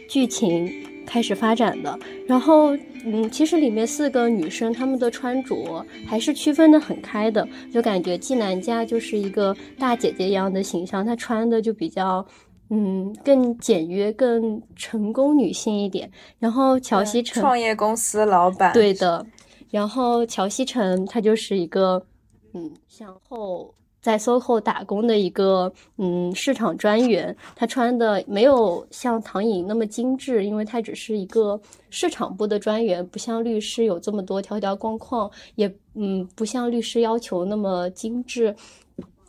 [0.08, 0.72] 剧情
[1.06, 1.98] 开始发展的。
[2.28, 12.26] 然后嗯，其实里面四个女生她们的穿着还是区分的很开的，就感觉纪南佳就是一个大姐姐一样的形象，她穿的就比较。
[12.70, 16.12] 嗯，更简约、更成功女性一点。
[16.38, 19.26] 然后乔西成创业公司老板，对的，
[19.72, 22.06] 然后乔西成他就是一个，
[22.54, 27.36] 嗯，向后在 SOHO 打工的一个，嗯，市场专员。
[27.56, 38.56] 他穿的没有像唐颖那么精致，因为他只是一个市场部的专员，不像律师有这么多条条框框，也嗯，不像律师要求那么精致。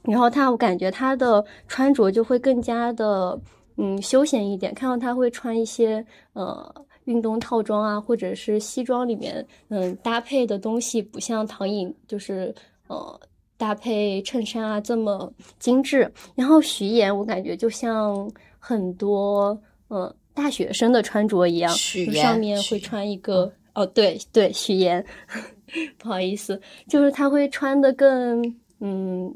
[0.03, 3.39] 然后他，我感觉他的穿着就会更加的，
[3.77, 6.73] 嗯休闲一点，看到他会穿一些呃
[7.05, 12.55] 运动套装啊，或者是西装里面嗯搭配的东西，不像唐颖就是
[12.87, 13.21] 呃
[13.59, 16.11] 搭配衬衫啊这么精致。
[16.34, 21.70] 然后徐岩，我感觉就像很多呃大学生的穿着一样，
[22.06, 25.04] 就上面会穿一个哦，对对，徐岩，
[25.98, 28.42] 不好意思，就是他会穿的更
[28.80, 29.32] 嗯，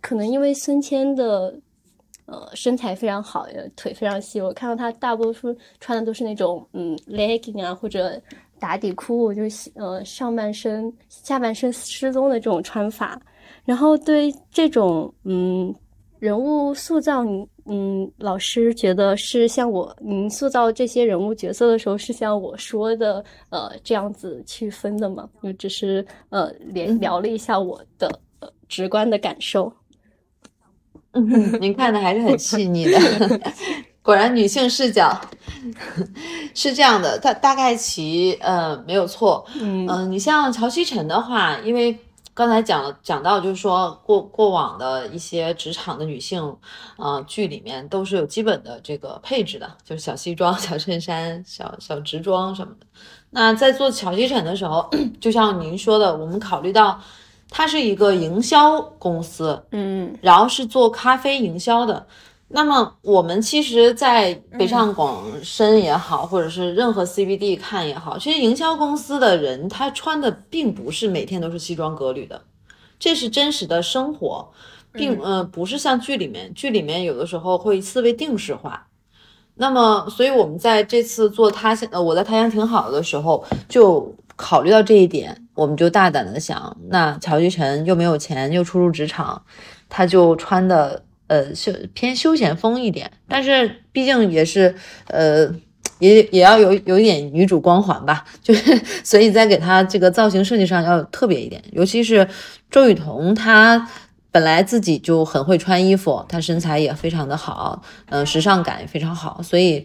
[0.00, 1.54] 可能因为孙谦的
[2.26, 3.46] 呃身材非常好，
[3.76, 8.20] 腿非常细，我看到他大多数穿的都是那种嗯 legging 啊或者
[8.58, 13.20] 打底裤，就是呃上半身下半身失踪的这种穿法，
[13.68, 15.74] 然后对这种嗯
[16.18, 17.22] 人物塑造，
[17.66, 25.28] 嗯老师觉得是像我您塑造这些人物角色的时候，是像我说的呃这样子去分的吗？
[25.42, 28.08] 就只是呃连聊了一下我的、
[28.40, 29.70] 呃、直观的感受。
[31.12, 31.28] 嗯，
[31.60, 32.98] 您看的还是很细腻的，
[34.00, 35.14] 果然女性视角
[36.54, 37.18] 是这样的。
[37.18, 41.94] 大大概其呃没有错，嗯嗯、你像乔西晨的话，因为
[42.38, 46.56] 刚才讲了讲到，就是说过过往的一些职场的女性，
[46.96, 52.86] 呃，剧里面都是有基本的这个配置的，就是小西装、 小衬衫、小小直装什么的。
[53.30, 54.88] 那在做小西城的时候，
[55.20, 57.00] 就像您说的，我们考虑到
[57.50, 62.06] 它是一个营销公司，嗯然后是做咖啡营销的。
[62.50, 72.42] 那么我们其实，在北上广深也好，或者是任何 CBD 看也好，其实营销公司的人他穿的并不是每天都是西装革履的，
[72.98, 74.50] 这是真实的生活，
[74.92, 78.86] 并呃不是像剧里面，剧里面有的时候会思维定式化。
[79.56, 89.42] 那么，所以我们在这次做他乡，呃，我在他乡挺好的时候，就考虑到这一点，我们就大胆的想，那乔吉晨又没有钱，又初入职场，
[89.88, 94.74] 他就穿的呃休偏休闲风一点，但是毕竟也是
[95.06, 95.54] 呃。
[96.00, 102.28] 也也要有有一点女主光环吧，就是 所以在给她这个造型设计上要特别一点，尤其是
[102.70, 103.90] 周雨彤，她
[104.30, 109.84] 本来自己就很会穿衣服，她身材也非常的好，嗯、时尚感也非常好，所以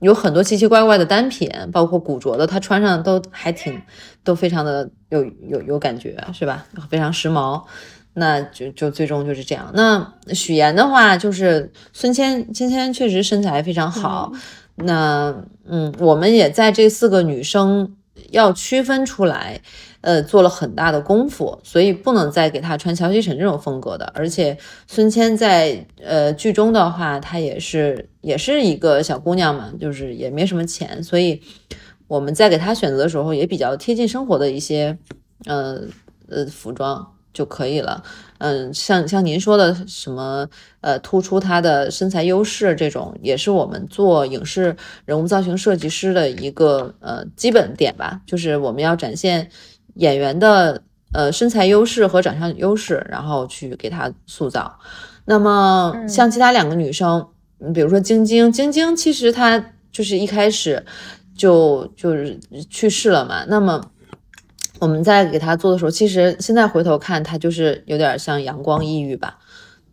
[0.00, 3.80] 有很多奇奇怪怪的单品，包括古着的，她穿上都还挺
[4.22, 6.66] 都非常的有有有感觉，是吧？
[6.90, 7.62] 非常时髦。
[8.14, 9.70] 那就就最终就是这样。
[9.74, 14.32] 那许妍的话，就是孙谦，芊芊确实身材非常好。
[14.76, 15.34] 那
[15.66, 17.96] 嗯，我们也在这四个女生
[18.30, 19.60] 要区分出来，
[20.00, 24.10] 呃，做了很大的功夫，所以不能再给她穿乔西晨这种风格的。
[24.14, 24.56] 而且
[24.88, 31.40] 孙谦在呃剧中的话，她也是也是一个小姑娘嘛，就是也没什么钱，所以
[32.08, 34.98] 我们在给她选择的时候也比较贴近生活的一些
[35.46, 35.82] 呃
[36.28, 38.02] 呃服装就可以了。
[38.38, 40.46] 嗯，像像您说的什么，
[40.80, 44.74] 呃，突出她的身材优势这种，也是我们做影视
[45.04, 49.48] 人物造型设计师的一个呃基本点吧，就是我们要展现
[49.94, 50.82] 演员的
[51.12, 54.78] 呃身材优势和长相优势，然后去给他塑造。
[55.24, 57.26] 那么像其他两个女生，
[57.60, 60.84] 嗯比如说晶晶，晶晶其实她就是一开始
[61.36, 63.90] 就就是去世了嘛，那么。
[64.84, 69.38] 我们在给他做的时候，其实现在回头看，他就是有点像阳光抑郁吧，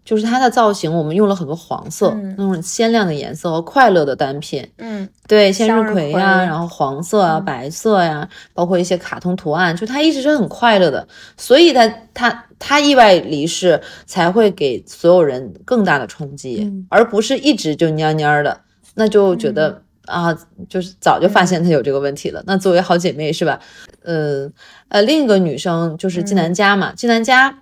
[0.03, 18.59] 就是它的造型，我们用了很多黄色、嗯那种鲜亮的颜色和快乐的单品，嗯对，向日葵呀、葵然后黄色啊、嗯白色呀、包括一些卡通图案，就它一直是很快乐的，所以它它它意外离世才会给所有人更大的冲击，嗯而不是一直就蔫蔫的，
[18.95, 20.35] 那就觉得、啊，
[20.67, 22.43] 就是早就发现她有这个问题了。
[22.47, 23.59] 那作为好姐妹是吧？
[24.03, 24.49] 呃
[24.89, 27.59] 呃，另一个女生就是纪南佳嘛，纪南佳。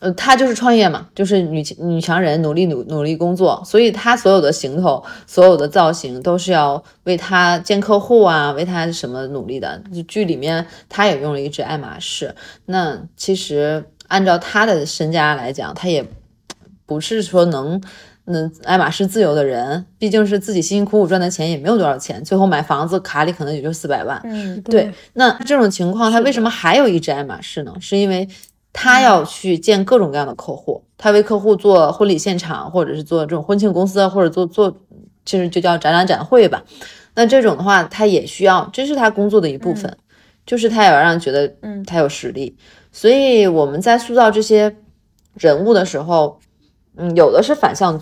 [0.00, 9.82] 呃，她就是创业嘛，就是女女强人，努力努努力工作，所以她所有的行头、所有的造型都是要为她见客户啊，为她什么努力的。
[9.92, 12.34] 就剧里面她也用了一只爱马仕，
[12.64, 16.06] 那其实按照她的身家来讲，她也
[16.86, 17.82] 不是说能。
[18.30, 24.20] 那爱马仕自由的人，毕竟是自己辛辛苦苦赚的钱，也没有多少钱，最后买房子卡里可能也就四百万。
[24.24, 27.74] 嗯对，那这种情况，他为什么还有一只爱马仕呢？
[27.80, 28.28] 是因为
[28.72, 34.74] 他要去见各种各样的客户，他为客户做婚礼现场，或者是做这种婚庆公司，或者做做，
[35.24, 36.62] 其实就叫展览展会吧。
[37.14, 39.96] 那这种的话，他也需要，这是他工作的一部分，
[40.46, 42.56] 就是他也要让人觉得嗯他有实力。
[42.92, 44.76] 所以我们在塑造这些
[45.34, 46.38] 人物的时候，
[46.96, 48.00] 嗯，有的是反向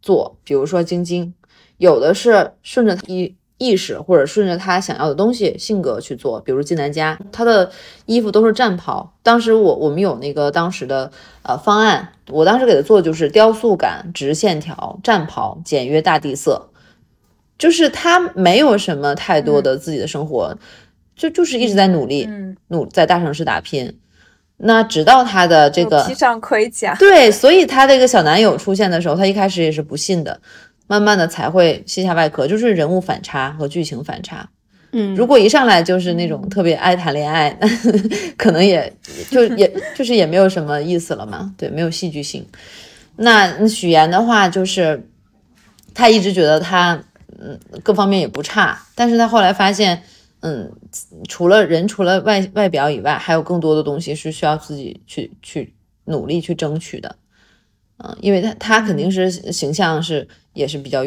[0.00, 1.34] 做，比如说晶晶，
[1.76, 6.40] 有的是顺着意意识，或者顺着他想要的东西性格去做。
[6.40, 7.70] 比如金南佳，他的
[8.06, 9.12] 衣服都是战袍。
[9.22, 11.10] 当时我我们有那个当时的
[11.42, 16.70] 呃方案，我当时给他做就是雕塑感、直线条、战袍、简约大地色，
[17.58, 20.56] 就是他没有什么太多的自己的生活，
[21.16, 23.98] 就就是一直在努力，嗯，努在大城市打拼。
[24.58, 30.40] 那直到他的这个披上盔甲，对，所以他这个小男友出现的时候，他一开始也是不信的，
[30.86, 34.48] 慢慢的才会卸下外壳，就是人物反差和剧情反差。
[34.92, 37.56] 嗯，如果一上来就是那种特别爱谈恋爱，
[38.36, 38.92] 可能也
[39.30, 42.44] 就也就是也没有什么意思了嘛，对，没有戏剧性。
[43.16, 45.06] 那许岩的话，就是
[45.94, 46.98] 他一直觉得他
[47.38, 50.02] 嗯各方面也不差，但是他后来发现，
[50.40, 50.72] 嗯，
[51.28, 55.74] 除了人除了外外表以外，还有更多的东西是需要自己去去
[56.04, 57.16] 努力去争取的。
[57.98, 61.04] 嗯，因为他他肯定是形象是也是比较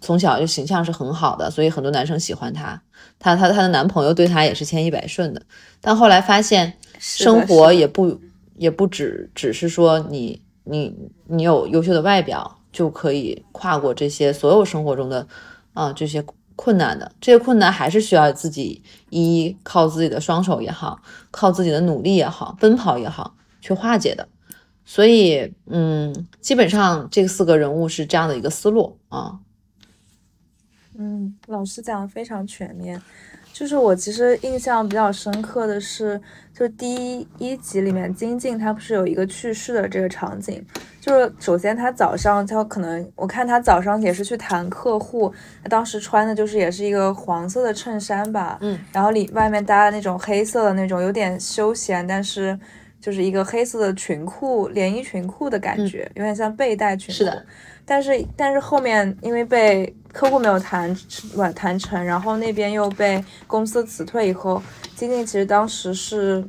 [0.00, 2.80] 从小就形象是很好的，所以很多男生喜欢他。
[3.18, 5.42] 她她她的男朋友对她也是千依百顺的，
[5.80, 8.20] 但后来发现生活也不
[8.56, 10.94] 也不只只是说你你
[11.26, 15.26] 你有优秀的外表就可以跨过这些所有生活中的
[15.72, 16.24] 啊这些
[16.62, 21.00] 困难的，这些困难还是需要自己依靠自己的双手也好，
[21.30, 24.28] 靠自己的努力也好，奔跑也好去化解的。
[24.84, 29.38] 所以，嗯，基本上这四个人物是这样的一个思路啊。
[30.98, 33.00] 嗯，老师讲的非常全面。
[33.54, 36.20] 就是我其实印象比较深刻的是，
[36.54, 40.62] 就第一集里面金靖他不是有一个去世的这个场景，
[41.00, 45.32] 就是首先他早上他可能我看他早上也是去谈客户，
[45.62, 52.58] 他当时穿的就是也是一个黄色的衬衫吧，嗯，然后里外面搭的那种黑色的那种有点休闲，但是
[53.00, 57.12] 就是一个黑色的裙裤连衣裙裤的感觉，有点像背带裙裤。
[57.12, 57.44] 是的。
[57.86, 60.96] 但是但是后面因为被客户没有谈
[61.34, 64.62] 完谈成，然后那边又被公司辞退以后，
[64.94, 66.44] 金靖其实当时是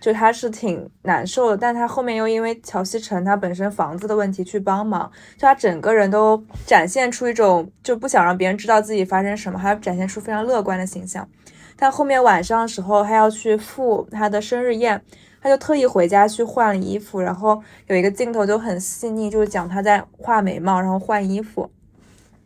[0.00, 11.28] 就他是挺难受的，但他后面又因为乔西城他本身房子的问题去帮忙，就他整个人都展现出一种就不想让别人知道自己发生什么，还展现出非常乐观的形象。
[11.76, 15.02] 但后面晚上的时候，他要去赴他的生日宴。
[15.42, 21.70] 他就特意回家去换了衣服，然后有一个镜头就很细腻，就是讲他在画眉毛，然后换衣服，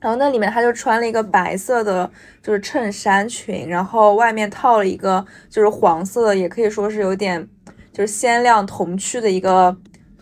[0.05, 2.11] 然后那里面他就穿了一个白色的，
[2.43, 7.49] 就是衬衫裙，然后外面套了一个就是黄色的，也可以说是有点
[7.91, 9.75] 就是鲜亮童趣的一个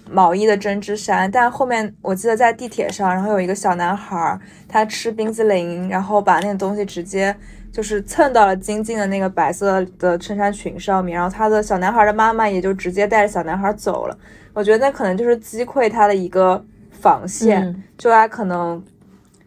[0.08, 1.28] 毛衣的针织衫。
[1.28, 7.34] 但后面我记得在地铁上，然后有一个小男孩，他吃冰激凌，然后把那个东西直接。
[7.72, 14.18] 就是蹭到了金靖的那个白色的衬衫裙上面，然后他的小男孩的妈妈也就直接带着小男孩走了。
[14.52, 18.84] 我觉得那可能就是击溃他的一个防线，就他可能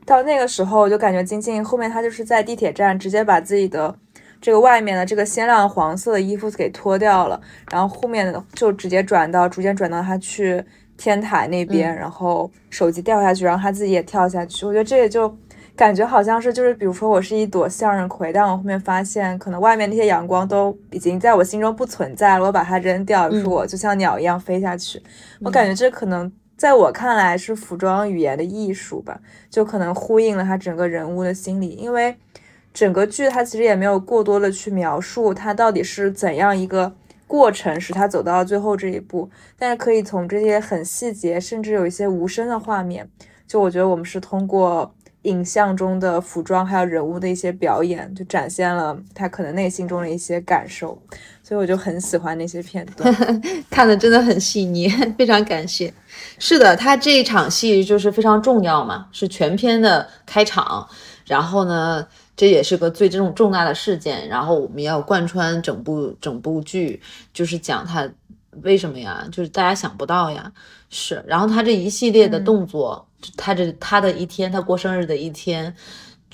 [0.06, 3.94] 到那个时候我就感觉金靖后面她就是在地铁站直接把自己的
[4.40, 7.42] 这个外面的这个鲜亮黄色的衣服给脱掉了，
[7.72, 10.64] 然后后面就直接转到逐渐转到她去
[10.98, 14.66] 天台那边，然后手机掉下去，然后她自己也跳下去。
[14.66, 15.36] 我觉得这也就。
[15.78, 22.46] 感觉好像是，就是比如说我是一朵向日葵，但我后面发现，可能外面那些阳光都已经在我心中不存在了。
[22.46, 25.04] 我把它扔掉，是我就像鸟一样飞下去。
[25.42, 31.70] 我感觉这可能在我看来是服装语言的艺术吧，就可能呼应了他整个人物的心理。
[31.70, 32.16] 因为
[32.74, 36.96] 整个剧它其实也没有过多的去描述他到底是怎样一个
[37.28, 43.10] 过程使他走到了最后这一步，但是可以从这些很细节，甚至有一些无声的画面，
[43.48, 44.94] 就我觉得我们是通过。
[45.26, 51.02] 影像中的服装还有人物的一些表演，就展现了他可能内心中的一些感受，
[51.48, 53.14] 所以我就很喜欢那些片段，
[53.70, 55.94] 看的真的很细腻， 非常感谢。
[56.40, 60.90] 是的，他这一场戏就是非常重要嘛，是全片的开场，
[61.26, 67.00] 然后呢，这也是个最这种重大的事件，然后我们要贯穿整部整部剧，
[67.32, 68.10] 就是讲他
[68.64, 70.52] 为什么呀，就是大家想不到呀，
[70.90, 73.08] 是，然后他这一系列的动作。
[73.36, 75.76] 他这他的一天，他过生日的一天，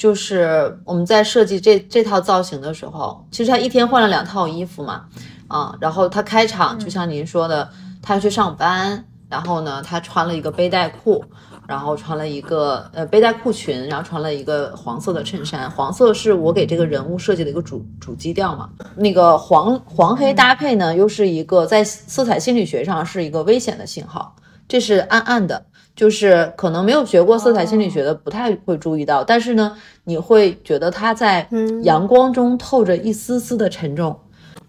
[0.01, 5.05] 就是我们在设计这这套造型的时候，其实他一天换了两套衣服嘛，
[5.47, 7.69] 啊，然后他开场就像您说的，
[8.01, 11.23] 他要去上班，然后呢，他穿了一个背带裤，
[11.67, 24.35] 然后穿了一个呃背带裤裙，然后穿了一个黄色的衬衫，黄色是我给这个人物设计的一个主主基调嘛，那个黄黄黑搭配呢，又是一个在色彩心理学上是一个危险的信号，
[24.67, 25.67] 这是暗暗的。
[25.95, 31.47] 就是可能没有学过色彩心理学的不太会注意到，但是呢，你会觉得它在
[31.83, 34.17] 阳光中透着一丝丝的沉重，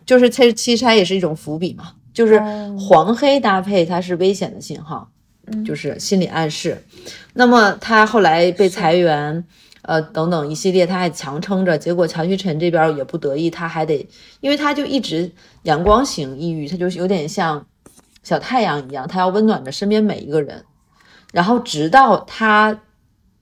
[0.04, 2.38] 就是其其实它也是一种伏笔嘛，就是
[2.78, 5.08] 黄黑搭配它是危险的信号，
[5.64, 6.84] 就是心理暗示。
[7.34, 9.44] 那么他后来被裁员，
[9.82, 11.78] 呃等等一系列，他还强撑着。
[11.78, 14.06] 结果乔旭晨这边也不得意，他还得，
[14.40, 15.30] 因为他就一直
[15.62, 17.64] 阳光型抑郁，他就有点像
[18.22, 20.62] 小太阳一样，他要温暖着身边每一个人。
[21.32, 22.80] 然后直到他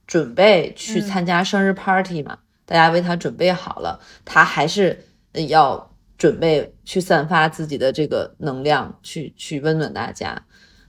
[0.07, 5.05] 准备去参加生日 party 嘛，大家为他准备好了，他还是
[5.49, 10.43] 要准备去散发自己的这个能量，去去温暖大家。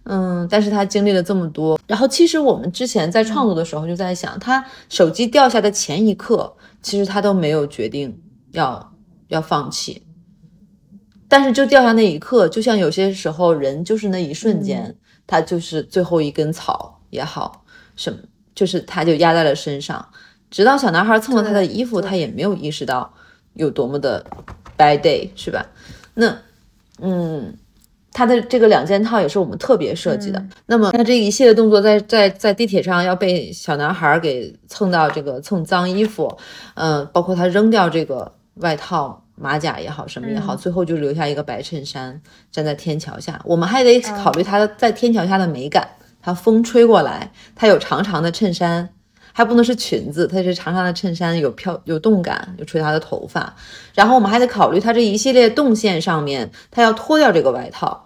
[0.03, 8.19] 嗯，但是他经历了这么多，然后其实我们之前在创作的时候就在想，他手机掉下的前一刻，其实他都没有决定
[8.53, 8.93] 要
[9.27, 10.03] 要放弃，
[11.27, 14.97] 但是就掉下那一刻，就像有些时候人就是那一瞬间，
[15.31, 17.63] 他就是最后一根草也好，
[17.95, 18.19] 什么
[18.53, 20.05] 就是他就压在了身上，
[20.49, 23.13] 直到小男孩蹭了他的衣服，他也没有意识到
[23.53, 24.25] 有多么的
[24.77, 25.65] bad day，是吧？
[26.15, 26.37] 那
[26.99, 27.55] 嗯。
[28.13, 30.45] 他的这个两件套也是我们特别设计的。
[30.65, 36.37] 那么他这一系列动作，在在在地铁上要被小男孩给蹭到这个蹭脏衣服，
[36.73, 42.21] 嗯，包括他扔掉这个外套、马甲也好，什么也好，最后就留下一个白衬衫
[42.51, 43.41] 站在天桥下。
[43.43, 45.87] 我们还得考虑他在天桥下的美感。
[46.23, 48.87] 他风吹过来，它有长长的衬衫，
[49.33, 53.55] 还不能是裙子，它是长长的衬衫，有飘有动感，有吹它的头发。
[53.95, 58.05] 然后我们还得考虑它这一系列动线上面，它要脱掉这个外套。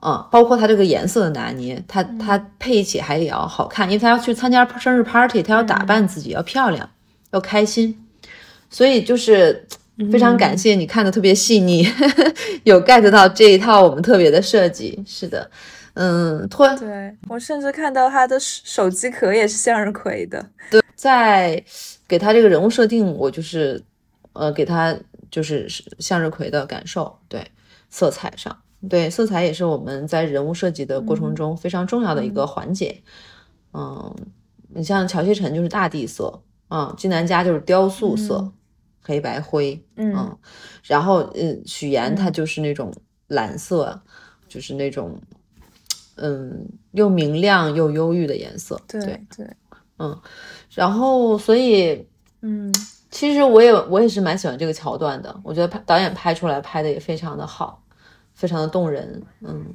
[0.00, 6.88] 嗯，包括它这个颜色的拿捏，它它配起还也要好看，因为他要去参加生日 party，他要打扮自己，要漂亮，
[7.32, 8.06] 要开心，
[8.70, 9.66] 所以就是
[10.12, 11.86] 非常感谢你看的特别细腻，
[12.64, 15.02] 有 get 到这一套我们特别的设计。
[15.06, 15.50] 是的，
[15.94, 20.44] 嗯，脱，对我甚至看到他的手机壳也是向日葵的。
[20.70, 21.62] 对，在
[22.06, 23.82] 给他这个人物设定，我就是
[24.32, 24.96] 呃给他
[25.30, 25.66] 就是
[25.98, 27.44] 向日葵的感受，对，
[27.90, 28.56] 色彩上。
[28.88, 33.02] 对，色彩也是我们在人物设计的过程中非常重要的一个环节。
[33.74, 34.14] 嗯，
[34.72, 36.40] 你像乔西晨就是大地色，
[36.70, 38.52] 嗯，金南佳就是雕塑色，
[39.08, 40.38] 黑白灰，嗯，
[40.84, 42.92] 然后嗯，许岩他就是那种
[43.28, 43.98] 蓝色，
[44.46, 45.18] 就是那种
[46.16, 48.78] 嗯又明亮又忧郁的颜色。
[48.86, 49.00] 对
[49.34, 49.48] 对，
[49.98, 50.16] 嗯，
[50.74, 52.06] 然后所以
[52.42, 52.70] 嗯，
[53.10, 57.82] 其实我也我也是蛮喜欢这个桥段的，我觉得拍导演拍出来拍的也非常的好。
[58.34, 59.66] 非常的动人，嗯，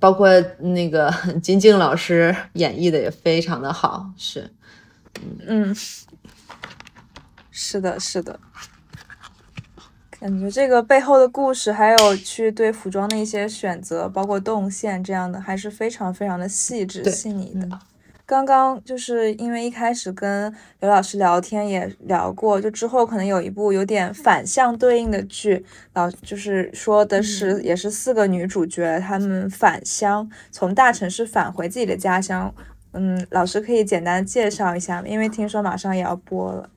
[0.00, 1.08] 包括那个
[1.40, 4.50] 金靖老师 演绎的也非常的好，是，
[5.46, 5.72] 嗯，
[7.54, 8.40] 是的，是的，
[10.18, 17.78] 感觉这个背后的故事，还有去对服装的一些选择，包括动线这样的，还是非常非常的细致细腻的。
[18.24, 32.54] 刚刚就是因为一开始跟刘老师聊天也聊过，就之后可能有一部有点反向对应的剧，老就是说的是也是四个女主角，她们返乡，从大城市返回自己的家乡。
[32.92, 35.08] 嗯，老师可以简单介绍一下吗？
[35.08, 36.70] 因为听说马上也要播了。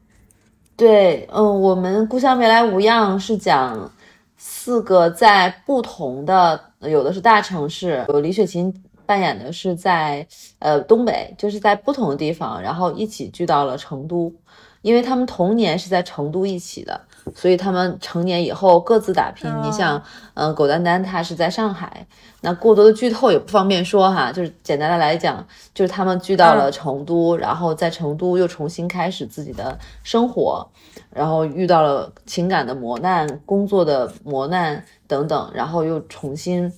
[0.78, 3.92] 对，嗯，我们《故乡别来无恙》是讲
[4.38, 8.74] 四个在不同的，有的是大城市，有李雪琴。
[9.08, 14.34] 扮演的是在呃东北，就是在不同的地方，然后一起聚到了成都，
[14.82, 17.00] 因为他们童年是在成都一起的，
[17.34, 19.50] 所以他们成年以后各自打拼。
[19.64, 20.02] 你像，
[20.36, 22.06] 嗯，狗丹丹他是在上海，
[22.42, 30.68] 那过多的剧透也不方便说哈，就是简单的来讲，就是他们聚到了成都，然后在成都又重新开始自己的生活，
[31.10, 36.72] 然后遇到了情感的磨难、工作的磨难等等，然后又重新。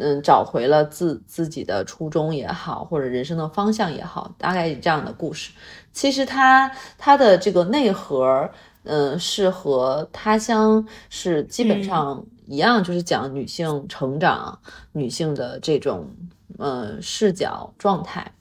[0.00, 5.50] 嗯，找回了自自己的初衷也好，或者人生的方向也好，大概这样的故事。
[5.92, 8.48] 其实它它的这个内核，
[8.88, 14.58] 嗯，是和他乡是基本上一样，就是讲女性成长、
[14.92, 16.10] 女性的这种
[16.58, 18.32] 嗯视角状态，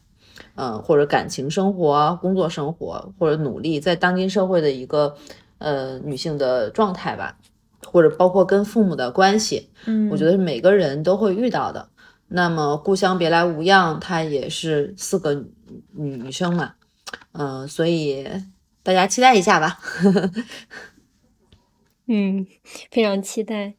[0.55, 5.15] 嗯，或者感情生活、工作生活，或者努力在当今社会的一个
[5.57, 7.37] 呃女性的状态吧。
[7.85, 11.87] 或者包括跟父母的关系，嗯，我觉得是每个人都会遇到的。
[12.27, 15.45] 那么《故乡别来无恙》它也是四个
[15.93, 16.73] 女生嘛，
[17.31, 18.27] 嗯，所以
[18.87, 19.77] 大家期待一下吧。
[22.07, 22.47] 嗯，
[22.89, 23.73] 非常期待。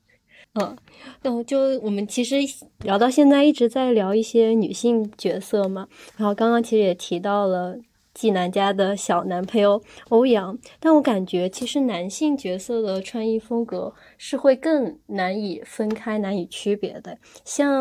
[0.52, 0.76] 嗯，
[1.22, 2.36] 然后就我们其实
[2.80, 5.88] 聊到现在一直在聊一些女性角色嘛，
[6.18, 7.78] 然后刚刚其实也提到了。
[8.14, 17.16] 纪南家的小男朋友欧阳，但我感觉其实男性角色的穿衣风格是会更难以分开、难以区别的。
[17.44, 17.80] 像，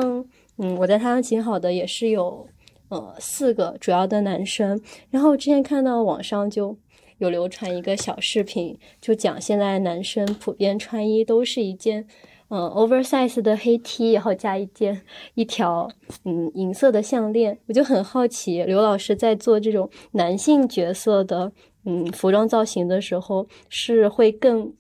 [0.58, 2.48] 嗯，我在他乡挺好的也是有，
[2.90, 4.80] 呃，四个主要的男生。
[5.10, 6.78] 然后之前看到网上就
[7.18, 12.08] 有流传一个小视频，就讲现在男生普遍穿衣都是一件，
[12.50, 15.02] 嗯 oversize 的黑 T，然后加一件
[15.34, 15.90] 一条
[16.24, 21.52] 嗯银色的项链，我就很好奇刘老师在做这种男性角色的
[21.86, 24.74] 嗯服装造型的时候，是会更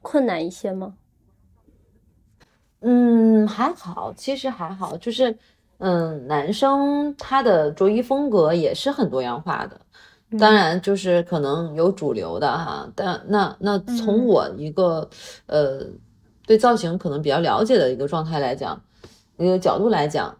[0.00, 0.94] 困难一些吗？
[2.80, 5.38] 嗯，还好，其实还好，就是
[5.78, 9.80] 嗯，男生他的着衣风格也是很多样化的。
[10.38, 15.08] 当然，就是可能有主流的哈，但那那从我一个
[15.46, 15.80] 呃
[16.46, 18.80] 对造型可能比较了解的一个状态来讲，
[19.36, 20.34] 一个角度来讲，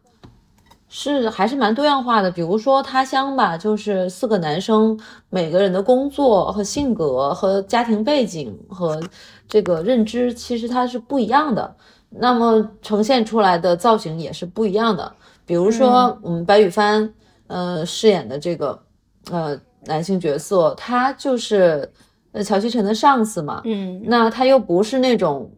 [0.89, 2.31] 是还是蛮多样化的。
[2.31, 4.99] 比如说他乡吧，就是四个男生，
[5.31, 9.01] 每个人的工作和性格和家庭背景和
[9.47, 11.77] 这个认知，其实它是不一样的，
[12.11, 15.13] 那么呈现出来的造型也是不一样的。
[15.47, 17.15] 比如说我们白羽帆
[17.47, 18.83] 呃饰演的这个
[19.31, 19.57] 呃。
[19.87, 21.91] 男性角色，他就是
[22.33, 25.51] 呃乔西晨的上司嘛，嗯，那他又不是那种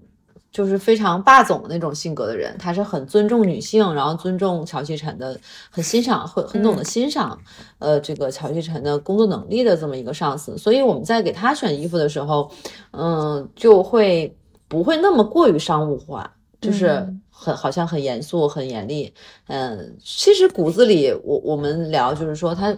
[0.53, 5.39] 就是非常霸总的那种性格的人，他是很尊重女性，然后尊重乔西晨的，
[5.71, 7.39] 很欣赏，会很懂得欣赏，
[7.79, 12.51] 呃，这个乔西晨的工作能力的这么一个上司，所以我们在给他选衣服的时候，
[12.93, 14.35] 嗯，就会
[14.67, 19.13] 不会那么过于商务化，就是很好像很严肃、很严厉，
[19.49, 22.75] 嗯，其实骨子里，我我们聊就是说他。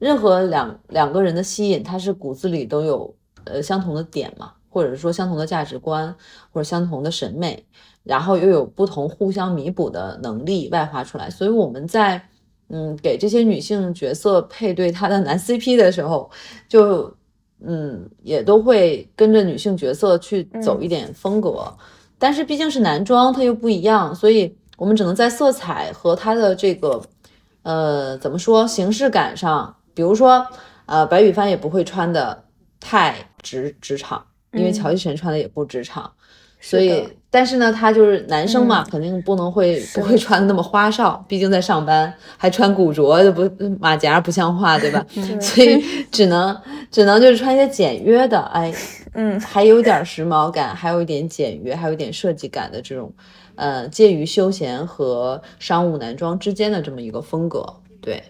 [0.00, 6.12] 任何两两个人的吸引，他是骨子里都有呃相同的点嘛，或者说相同的价值观，
[6.50, 7.62] 或者相同的审美，
[8.02, 11.28] 然后又有不同互相弥补的能力外化出来。
[11.28, 12.20] 所以我们在
[12.70, 16.30] 嗯给这些女性角色配对她的男 CP 的时候，
[16.66, 17.14] 就
[17.62, 21.76] 嗯也都会跟着女性角色去走一点风格，
[22.18, 27.02] 但是毕竟是男装，它又不一样，所以我们只能在色彩和它的这个
[27.64, 29.76] 呃怎么说形式感上。
[29.94, 30.46] 比如说，
[30.86, 32.44] 呃，白羽帆也不会穿的
[32.80, 36.10] 太职职场，因为乔一晨穿的也不职场，
[36.60, 45.04] 所以，但是呢，他就是男生嘛，肯定不能会不会穿的那么花哨，毕竟在上班还穿古着，不马甲不像话，对吧？
[45.40, 46.58] 所以只能
[46.90, 48.72] 只能就是穿一些简约的，哎，
[49.14, 53.12] 嗯，还有点时髦感，还有一点简约，还有一点设计感的这种，
[53.54, 57.64] 呃，介于休闲和商务男装之间的这么一个风格，
[58.00, 58.22] 对。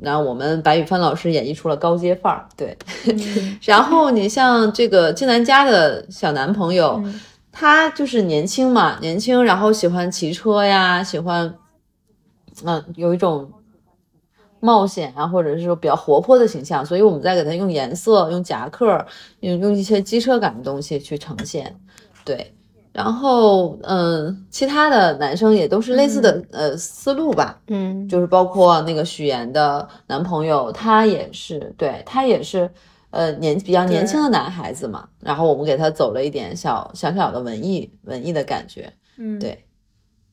[0.00, 2.76] 那我们白羽帆老师演绎出了高阶范儿，对。
[3.62, 7.02] 然后你像这个金南家的小男朋友，
[7.50, 11.54] 他就是年轻嘛，年轻，然后喜欢骑车呀，喜欢，
[12.64, 13.50] 嗯，有一种
[14.60, 19.04] 冒险啊，或者是说比较活泼的形象，所以我们在给他用颜色、用夹克、
[19.40, 21.74] 用用一些机车感的东西去呈现，
[22.24, 22.54] 对。
[22.98, 32.68] 然后，嗯，其他的男生也都是类似的呃思路吧，嗯，就是包括那个许岩的男朋友，他也是，对他也是，
[33.10, 35.08] 呃，年比较年轻的男孩子嘛。
[35.20, 39.64] 然后我们给他走了一点小小小的文艺文艺的感觉，嗯，对，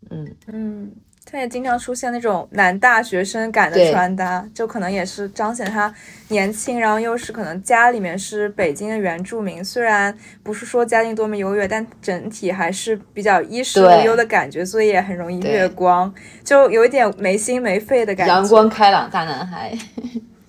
[0.09, 0.35] 嗯。
[0.47, 0.91] 嗯。
[1.35, 5.93] 他也经常出现那种男大学生感的穿搭，就可能也是彰显他
[6.29, 18.33] 年轻，然后又是可能家里面是北京的原住民，虽然不是说家境多么优越，但整体还是比较衣食无忧的感觉，所以也很容易月光，就有一点没心没肺的感觉。
[18.33, 19.77] 阳光开朗大男孩。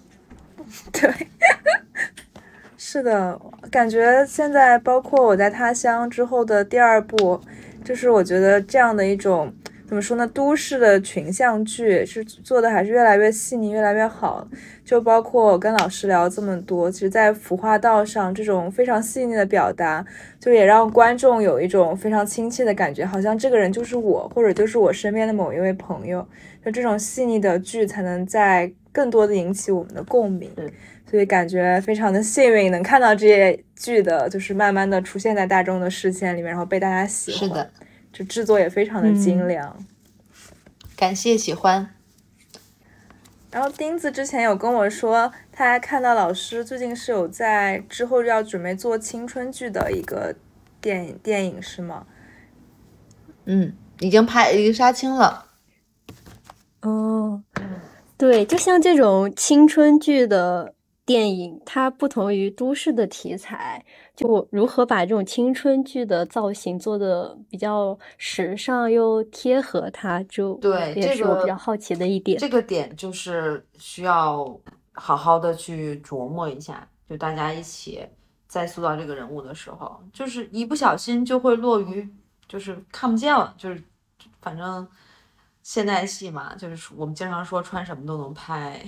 [0.92, 1.12] 对，
[2.76, 3.36] 是的，
[3.72, 7.40] 感觉现在包括我在他乡之后的第二部，
[7.84, 9.52] 就是我觉得这样的一种。
[9.86, 10.26] 怎么说呢？
[10.26, 14.46] 都市的群像剧是做的还是越来越细腻，越来越好。
[14.84, 20.04] 就包括我跟老师聊这么多，其实，在服化道上，这种非常细腻的表达，
[20.40, 26.26] 就也让观众有一种非常亲切的感觉，好像这个人就是我，或者就是我身边的某一位朋友。
[26.64, 30.50] 就这种细腻的剧，才能在更多的引起我们的共鸣。
[31.08, 37.38] 所以感觉非常的幸运，能看到这些剧的，就是慢慢的出现在大众的视线里面，然后被大家喜欢。
[37.38, 37.70] 是的。
[38.16, 39.76] 就制作也非常的精良，
[40.96, 41.94] 感谢喜欢。
[43.50, 50.34] 然后钉子之前有跟我说，他看到老师最近是有在之后要准备做青春剧的一个
[50.80, 52.06] 电影，电影是吗？
[53.44, 55.48] 嗯，已经拍，已经杀青了。
[56.80, 57.42] 哦，
[58.16, 60.72] 对，就像这种青春剧的
[61.06, 63.82] 电影，它不同于都市的题材。
[64.16, 72.38] 就如何把这种青春剧的造型做的比较时尚又贴合它，就对，也是我比较好奇的一点。
[72.38, 74.58] 这个点就是需要
[74.94, 78.04] 好好的去琢磨一下，就大家一起
[78.48, 82.08] 在塑造这个人物的时候，就是一不小心就会落于
[82.48, 83.80] 就是看不见了，就是
[84.40, 84.88] 反正
[85.62, 88.82] 现代戏嘛，就是我们经常说穿什么都能拍。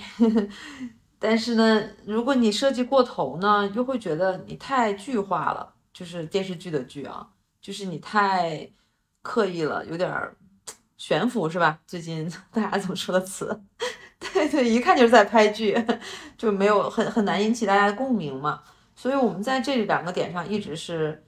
[1.19, 7.29] 但是呢，如果你设计过头呢，又会觉得你太剧化了，就是电视剧的剧啊，
[7.61, 8.71] 就是你太
[9.23, 10.11] 刻意了，有点
[10.97, 11.79] 悬浮，是吧？
[11.87, 13.61] 最近 大家怎么说的词？
[14.33, 15.77] 对对，一看就是在拍剧，
[16.37, 18.63] 就没有很很难引起大家的共鸣嘛。
[18.97, 21.25] 所以我们在这两个点上一直是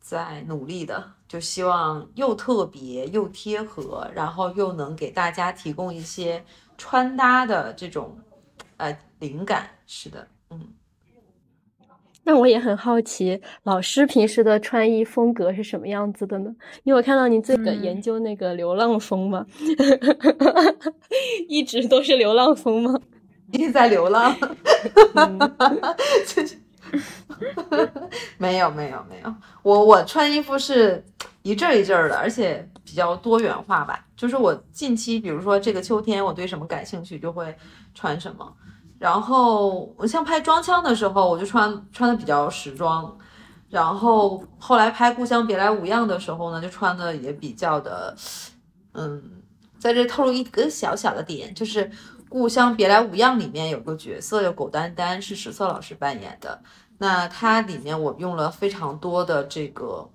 [0.00, 6.44] 在努力的，就希望又特别又贴合，然后又能给大家提供一些
[6.76, 8.18] 穿搭的这种
[8.76, 9.68] 呃灵感。
[9.86, 10.60] 是的，嗯。
[12.24, 16.54] 那我也很好奇，老师平时的穿衣风格是什么样子的呢？
[16.84, 19.44] 因为我看到您最近研究那个流浪风嘛，
[21.48, 23.00] 一直都是流浪风吗？
[23.52, 24.34] 一直在流浪，
[28.38, 31.04] 没有没有没有，我我穿衣服是
[31.42, 34.06] 一阵一阵的，而且比较多元化吧。
[34.16, 37.52] 就是我近期，比如说这个秋天，我对什么感兴趣，就会
[37.94, 38.54] 穿什么。
[39.02, 43.18] 然后我像拍装腔的时候，我就穿穿的比较时装。
[43.68, 48.16] 然后后来拍《故乡别来无恙》的时候呢，就穿的也比较的，
[48.92, 49.42] 嗯，
[49.80, 51.84] 在这透露一个小小的点，就是
[52.28, 56.62] 《故乡别来无恙》里面有个角色叫狗丹丹，是史策老师扮演的。
[56.98, 60.08] 那它里面我用了非常多的这个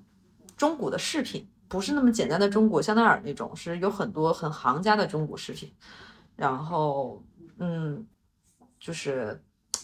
[0.56, 5.70] 中古的饰品，不是那么简单的中古香奈儿那种，是有很多很行家的中古饰品。
[6.38, 7.22] 然后，
[7.60, 8.08] 嗯。
[8.80, 9.42] 就是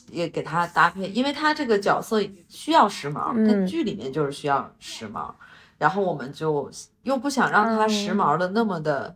[0.09, 5.33] 也给他搭配，因为他这个角色需要时髦，他剧里面就是需要时髦，
[5.77, 6.69] 然后我们就
[7.03, 9.15] 又不想让他时髦的那么的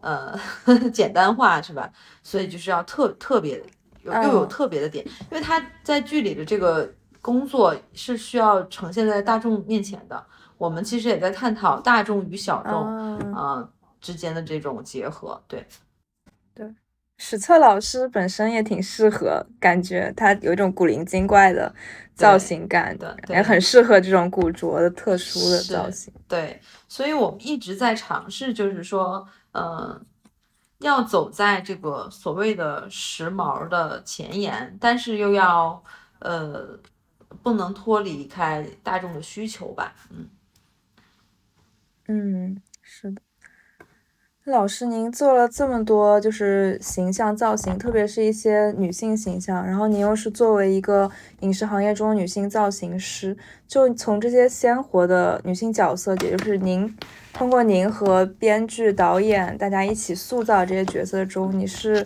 [0.00, 0.38] 呃
[0.92, 1.90] 简单化，是吧？
[2.22, 3.62] 所以就是要特特别
[4.02, 10.26] 又又有特别的点，因为他在剧里的这个工作是需要呈现在大众面前的。
[10.56, 13.66] 我们其实也在探讨大众与小众啊
[13.98, 15.66] 之间的这种结合，对
[16.54, 16.74] 对。
[17.22, 21.72] 史策老师本身也挺适合，感觉他有一种古灵精怪的
[22.14, 26.10] 造型感的，也很适合这种古着的特殊的造型。
[26.26, 26.58] 对，
[26.88, 30.02] 所以我们一直在尝试，就是说，嗯，
[30.78, 35.84] 要走在这个所谓的时髦的前沿，但是又要，
[36.20, 36.80] 呃，
[37.42, 39.94] 不能脱离开大众的需求吧？
[40.08, 40.30] 嗯，
[42.08, 42.62] 嗯。
[44.46, 51.10] 老师，您做了这么多就是形象造型，特别是一些女性形象，然后您又是作为一个
[51.40, 53.36] 影视行业中女性造型师，
[53.68, 56.96] 就从这些鲜活的女性角色，也就是您
[57.34, 62.04] 通过您和编剧、导演大家一起塑造这些角色中，你是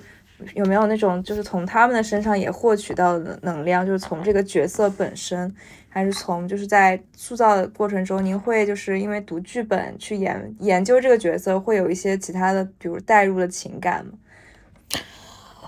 [0.55, 5.55] 有没有那种就是从他们的身上也获取到的能量，就是从这个角色本身。
[5.95, 14.13] 还是从就是在塑造的过程中，您会就是因为读剧本去研研究这个角色，会有一些其他的，比如带入的情感吗？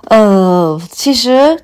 [0.09, 1.57] 呃，其实，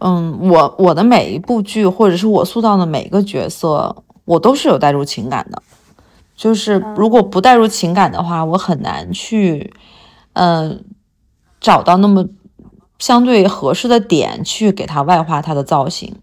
[0.00, 5.62] 嗯，我我的每一部剧，或者是我塑造的每一个角色，我都是有带入情感的。
[6.34, 9.72] 就是如果不带入情感的话，我很难去，
[10.32, 10.84] 嗯，
[11.60, 12.26] 找到那么
[12.98, 16.16] 相对合适的点去给他外化他的造型。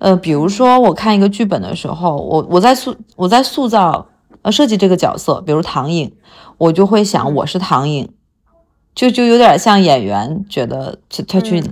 [0.00, 4.06] 呃，比如说我看一个剧本的时候，我我在塑我在塑造
[4.40, 6.10] 呃设计这个角色，比如唐颖，
[6.56, 8.08] 我就会想我是唐颖，
[8.94, 11.62] 就就有点像演员觉得他他去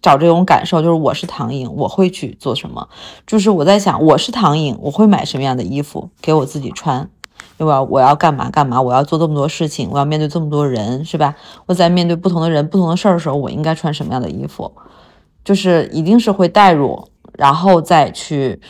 [0.00, 2.88] 找这种感受，就是我是唐颖，我会去做什么？
[3.26, 7.10] 就是我在想我是唐颖，我会买什么样的衣服给我自己穿？
[7.58, 8.80] 对吧我要干嘛干嘛？
[8.80, 11.36] 我要做这么多事情，我要面对这么多人，是吧？
[11.66, 14.72] 我在面对不同的人、不同的事儿的时候，我应该穿什么样的衣服？
[15.44, 17.08] 就是一定是会带入。
[17.36, 18.60] 然后再去，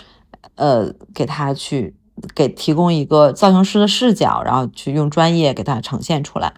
[0.54, 1.94] 呃，给他去
[2.34, 6.54] 给提供一个造型师的视角，然后去用专业给他呈现出来。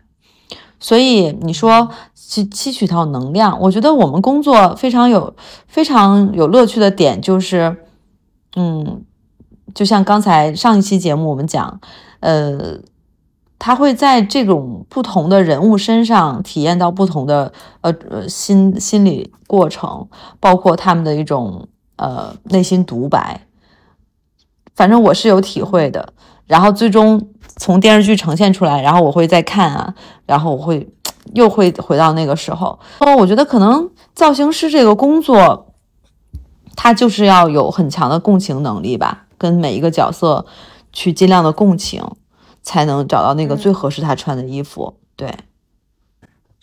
[0.79, 5.35] 所以你说去吸取到能量，我觉得我们工作非常有
[5.67, 7.77] 非常有乐趣的点就是，
[8.55, 9.03] 嗯，
[9.75, 11.81] 就像刚才上一期节目我们讲，
[12.21, 12.79] 呃，
[13.59, 21.67] 他会在这种不同的人物身上体验到不同的呃呃心心理过程，包括他们的一种。
[21.97, 23.47] 呃，内心独白，
[24.75, 26.13] 反正我是有体会的。
[26.47, 29.95] 然后最终从电视剧呈现出来，然后我会再看啊，
[30.27, 30.89] 然后我会
[31.35, 32.79] 又会回到那个时候。
[33.01, 35.73] 哦，我觉得可能造型师这个工作，
[36.77, 40.47] 他就是要有很强的共情能力吧，跟每一个角色
[40.93, 42.05] 去尽量的共情，
[42.63, 44.95] 才能找到那个最合适他穿的衣服。
[45.17, 45.35] 对。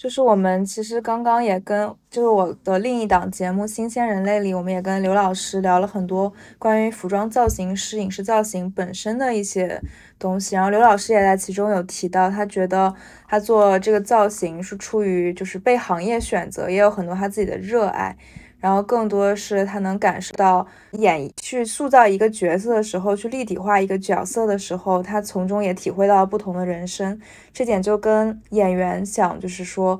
[0.03, 9.81] 就是我们其实刚刚也跟，就是我的另一档节目《新鲜人类》里，我们也跟刘老师聊了很多关于服装造型师、影视造型本身的一些
[10.19, 10.57] 东西。
[10.57, 12.93] 然后刘老师也在其中有提到，他觉得
[13.29, 18.17] 他做这个造型是出于就是被行业选择，也有很多他自己的热爱。
[18.63, 27.19] 然后更多的是他能感受到演去塑造一个角色的时候，去立体化一个角色的时候，他从中也体会到不同的人生。
[27.51, 29.99] 这点就跟演员想就是说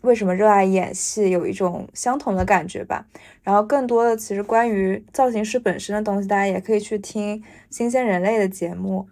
[0.00, 3.04] 为什么热爱演戏有一种相同的感觉吧。
[3.42, 9.06] 然后更多的其实关于造型师本身的东西，大家也可以去听新鲜人类的节目。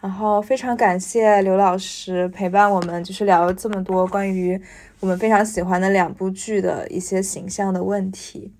[0.00, 4.60] 然后非常感谢刘老师陪伴我们，就是聊了这么多关于。
[5.00, 8.52] 我们非常喜欢的两部剧的一些形象的问题，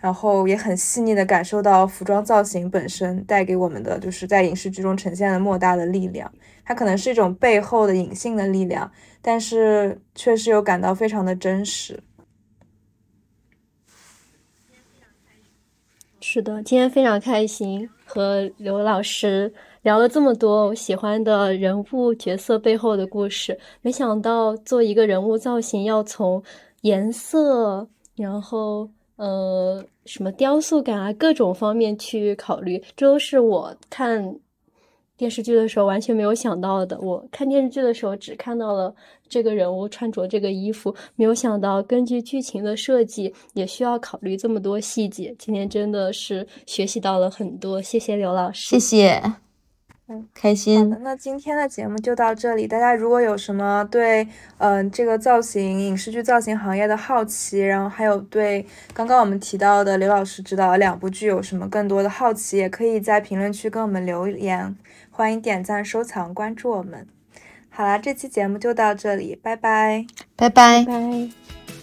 [0.00, 6.32] 然后也很细腻的感受到服装造型本身带给我们的，就是在影视剧中呈现的莫大的力量。
[6.64, 12.02] 它可能是一种背后的隐性的力量，但是确实又感到非常的真实。
[16.20, 19.52] 是的，今天非常开心和刘老师。
[19.88, 26.42] 聊了这么多我喜欢的人物角色背后的故事，没想到做一个人物造型要从
[26.82, 34.38] 颜色，然后呃什么雕塑感啊各种方面去考虑，这都是我看
[35.16, 37.00] 电视剧的时候完全没有想到的。
[37.00, 38.94] 我看电视剧的时候只看到了
[39.26, 45.34] 这个人物穿着这个衣服，没有想到根据剧情的设计也需要考虑这么多细节。
[45.38, 49.47] 今天真的是学习到了很多，谢谢刘老师，谢谢。
[50.10, 50.96] 嗯，开心。
[51.02, 52.66] 那今天的节目就到这里。
[52.66, 64.74] 大家如果有什么对嗯这个造型影视剧造型行业的好奇，然后还有对刚刚我们提到的刘老师指导的两部剧有什么更多的好奇，也可以在评论区跟我们留言。
[65.10, 67.06] 欢迎点赞、收藏、关注我们。
[67.68, 71.77] 好啦，这期节目就到这里，拜拜，拜拜，拜。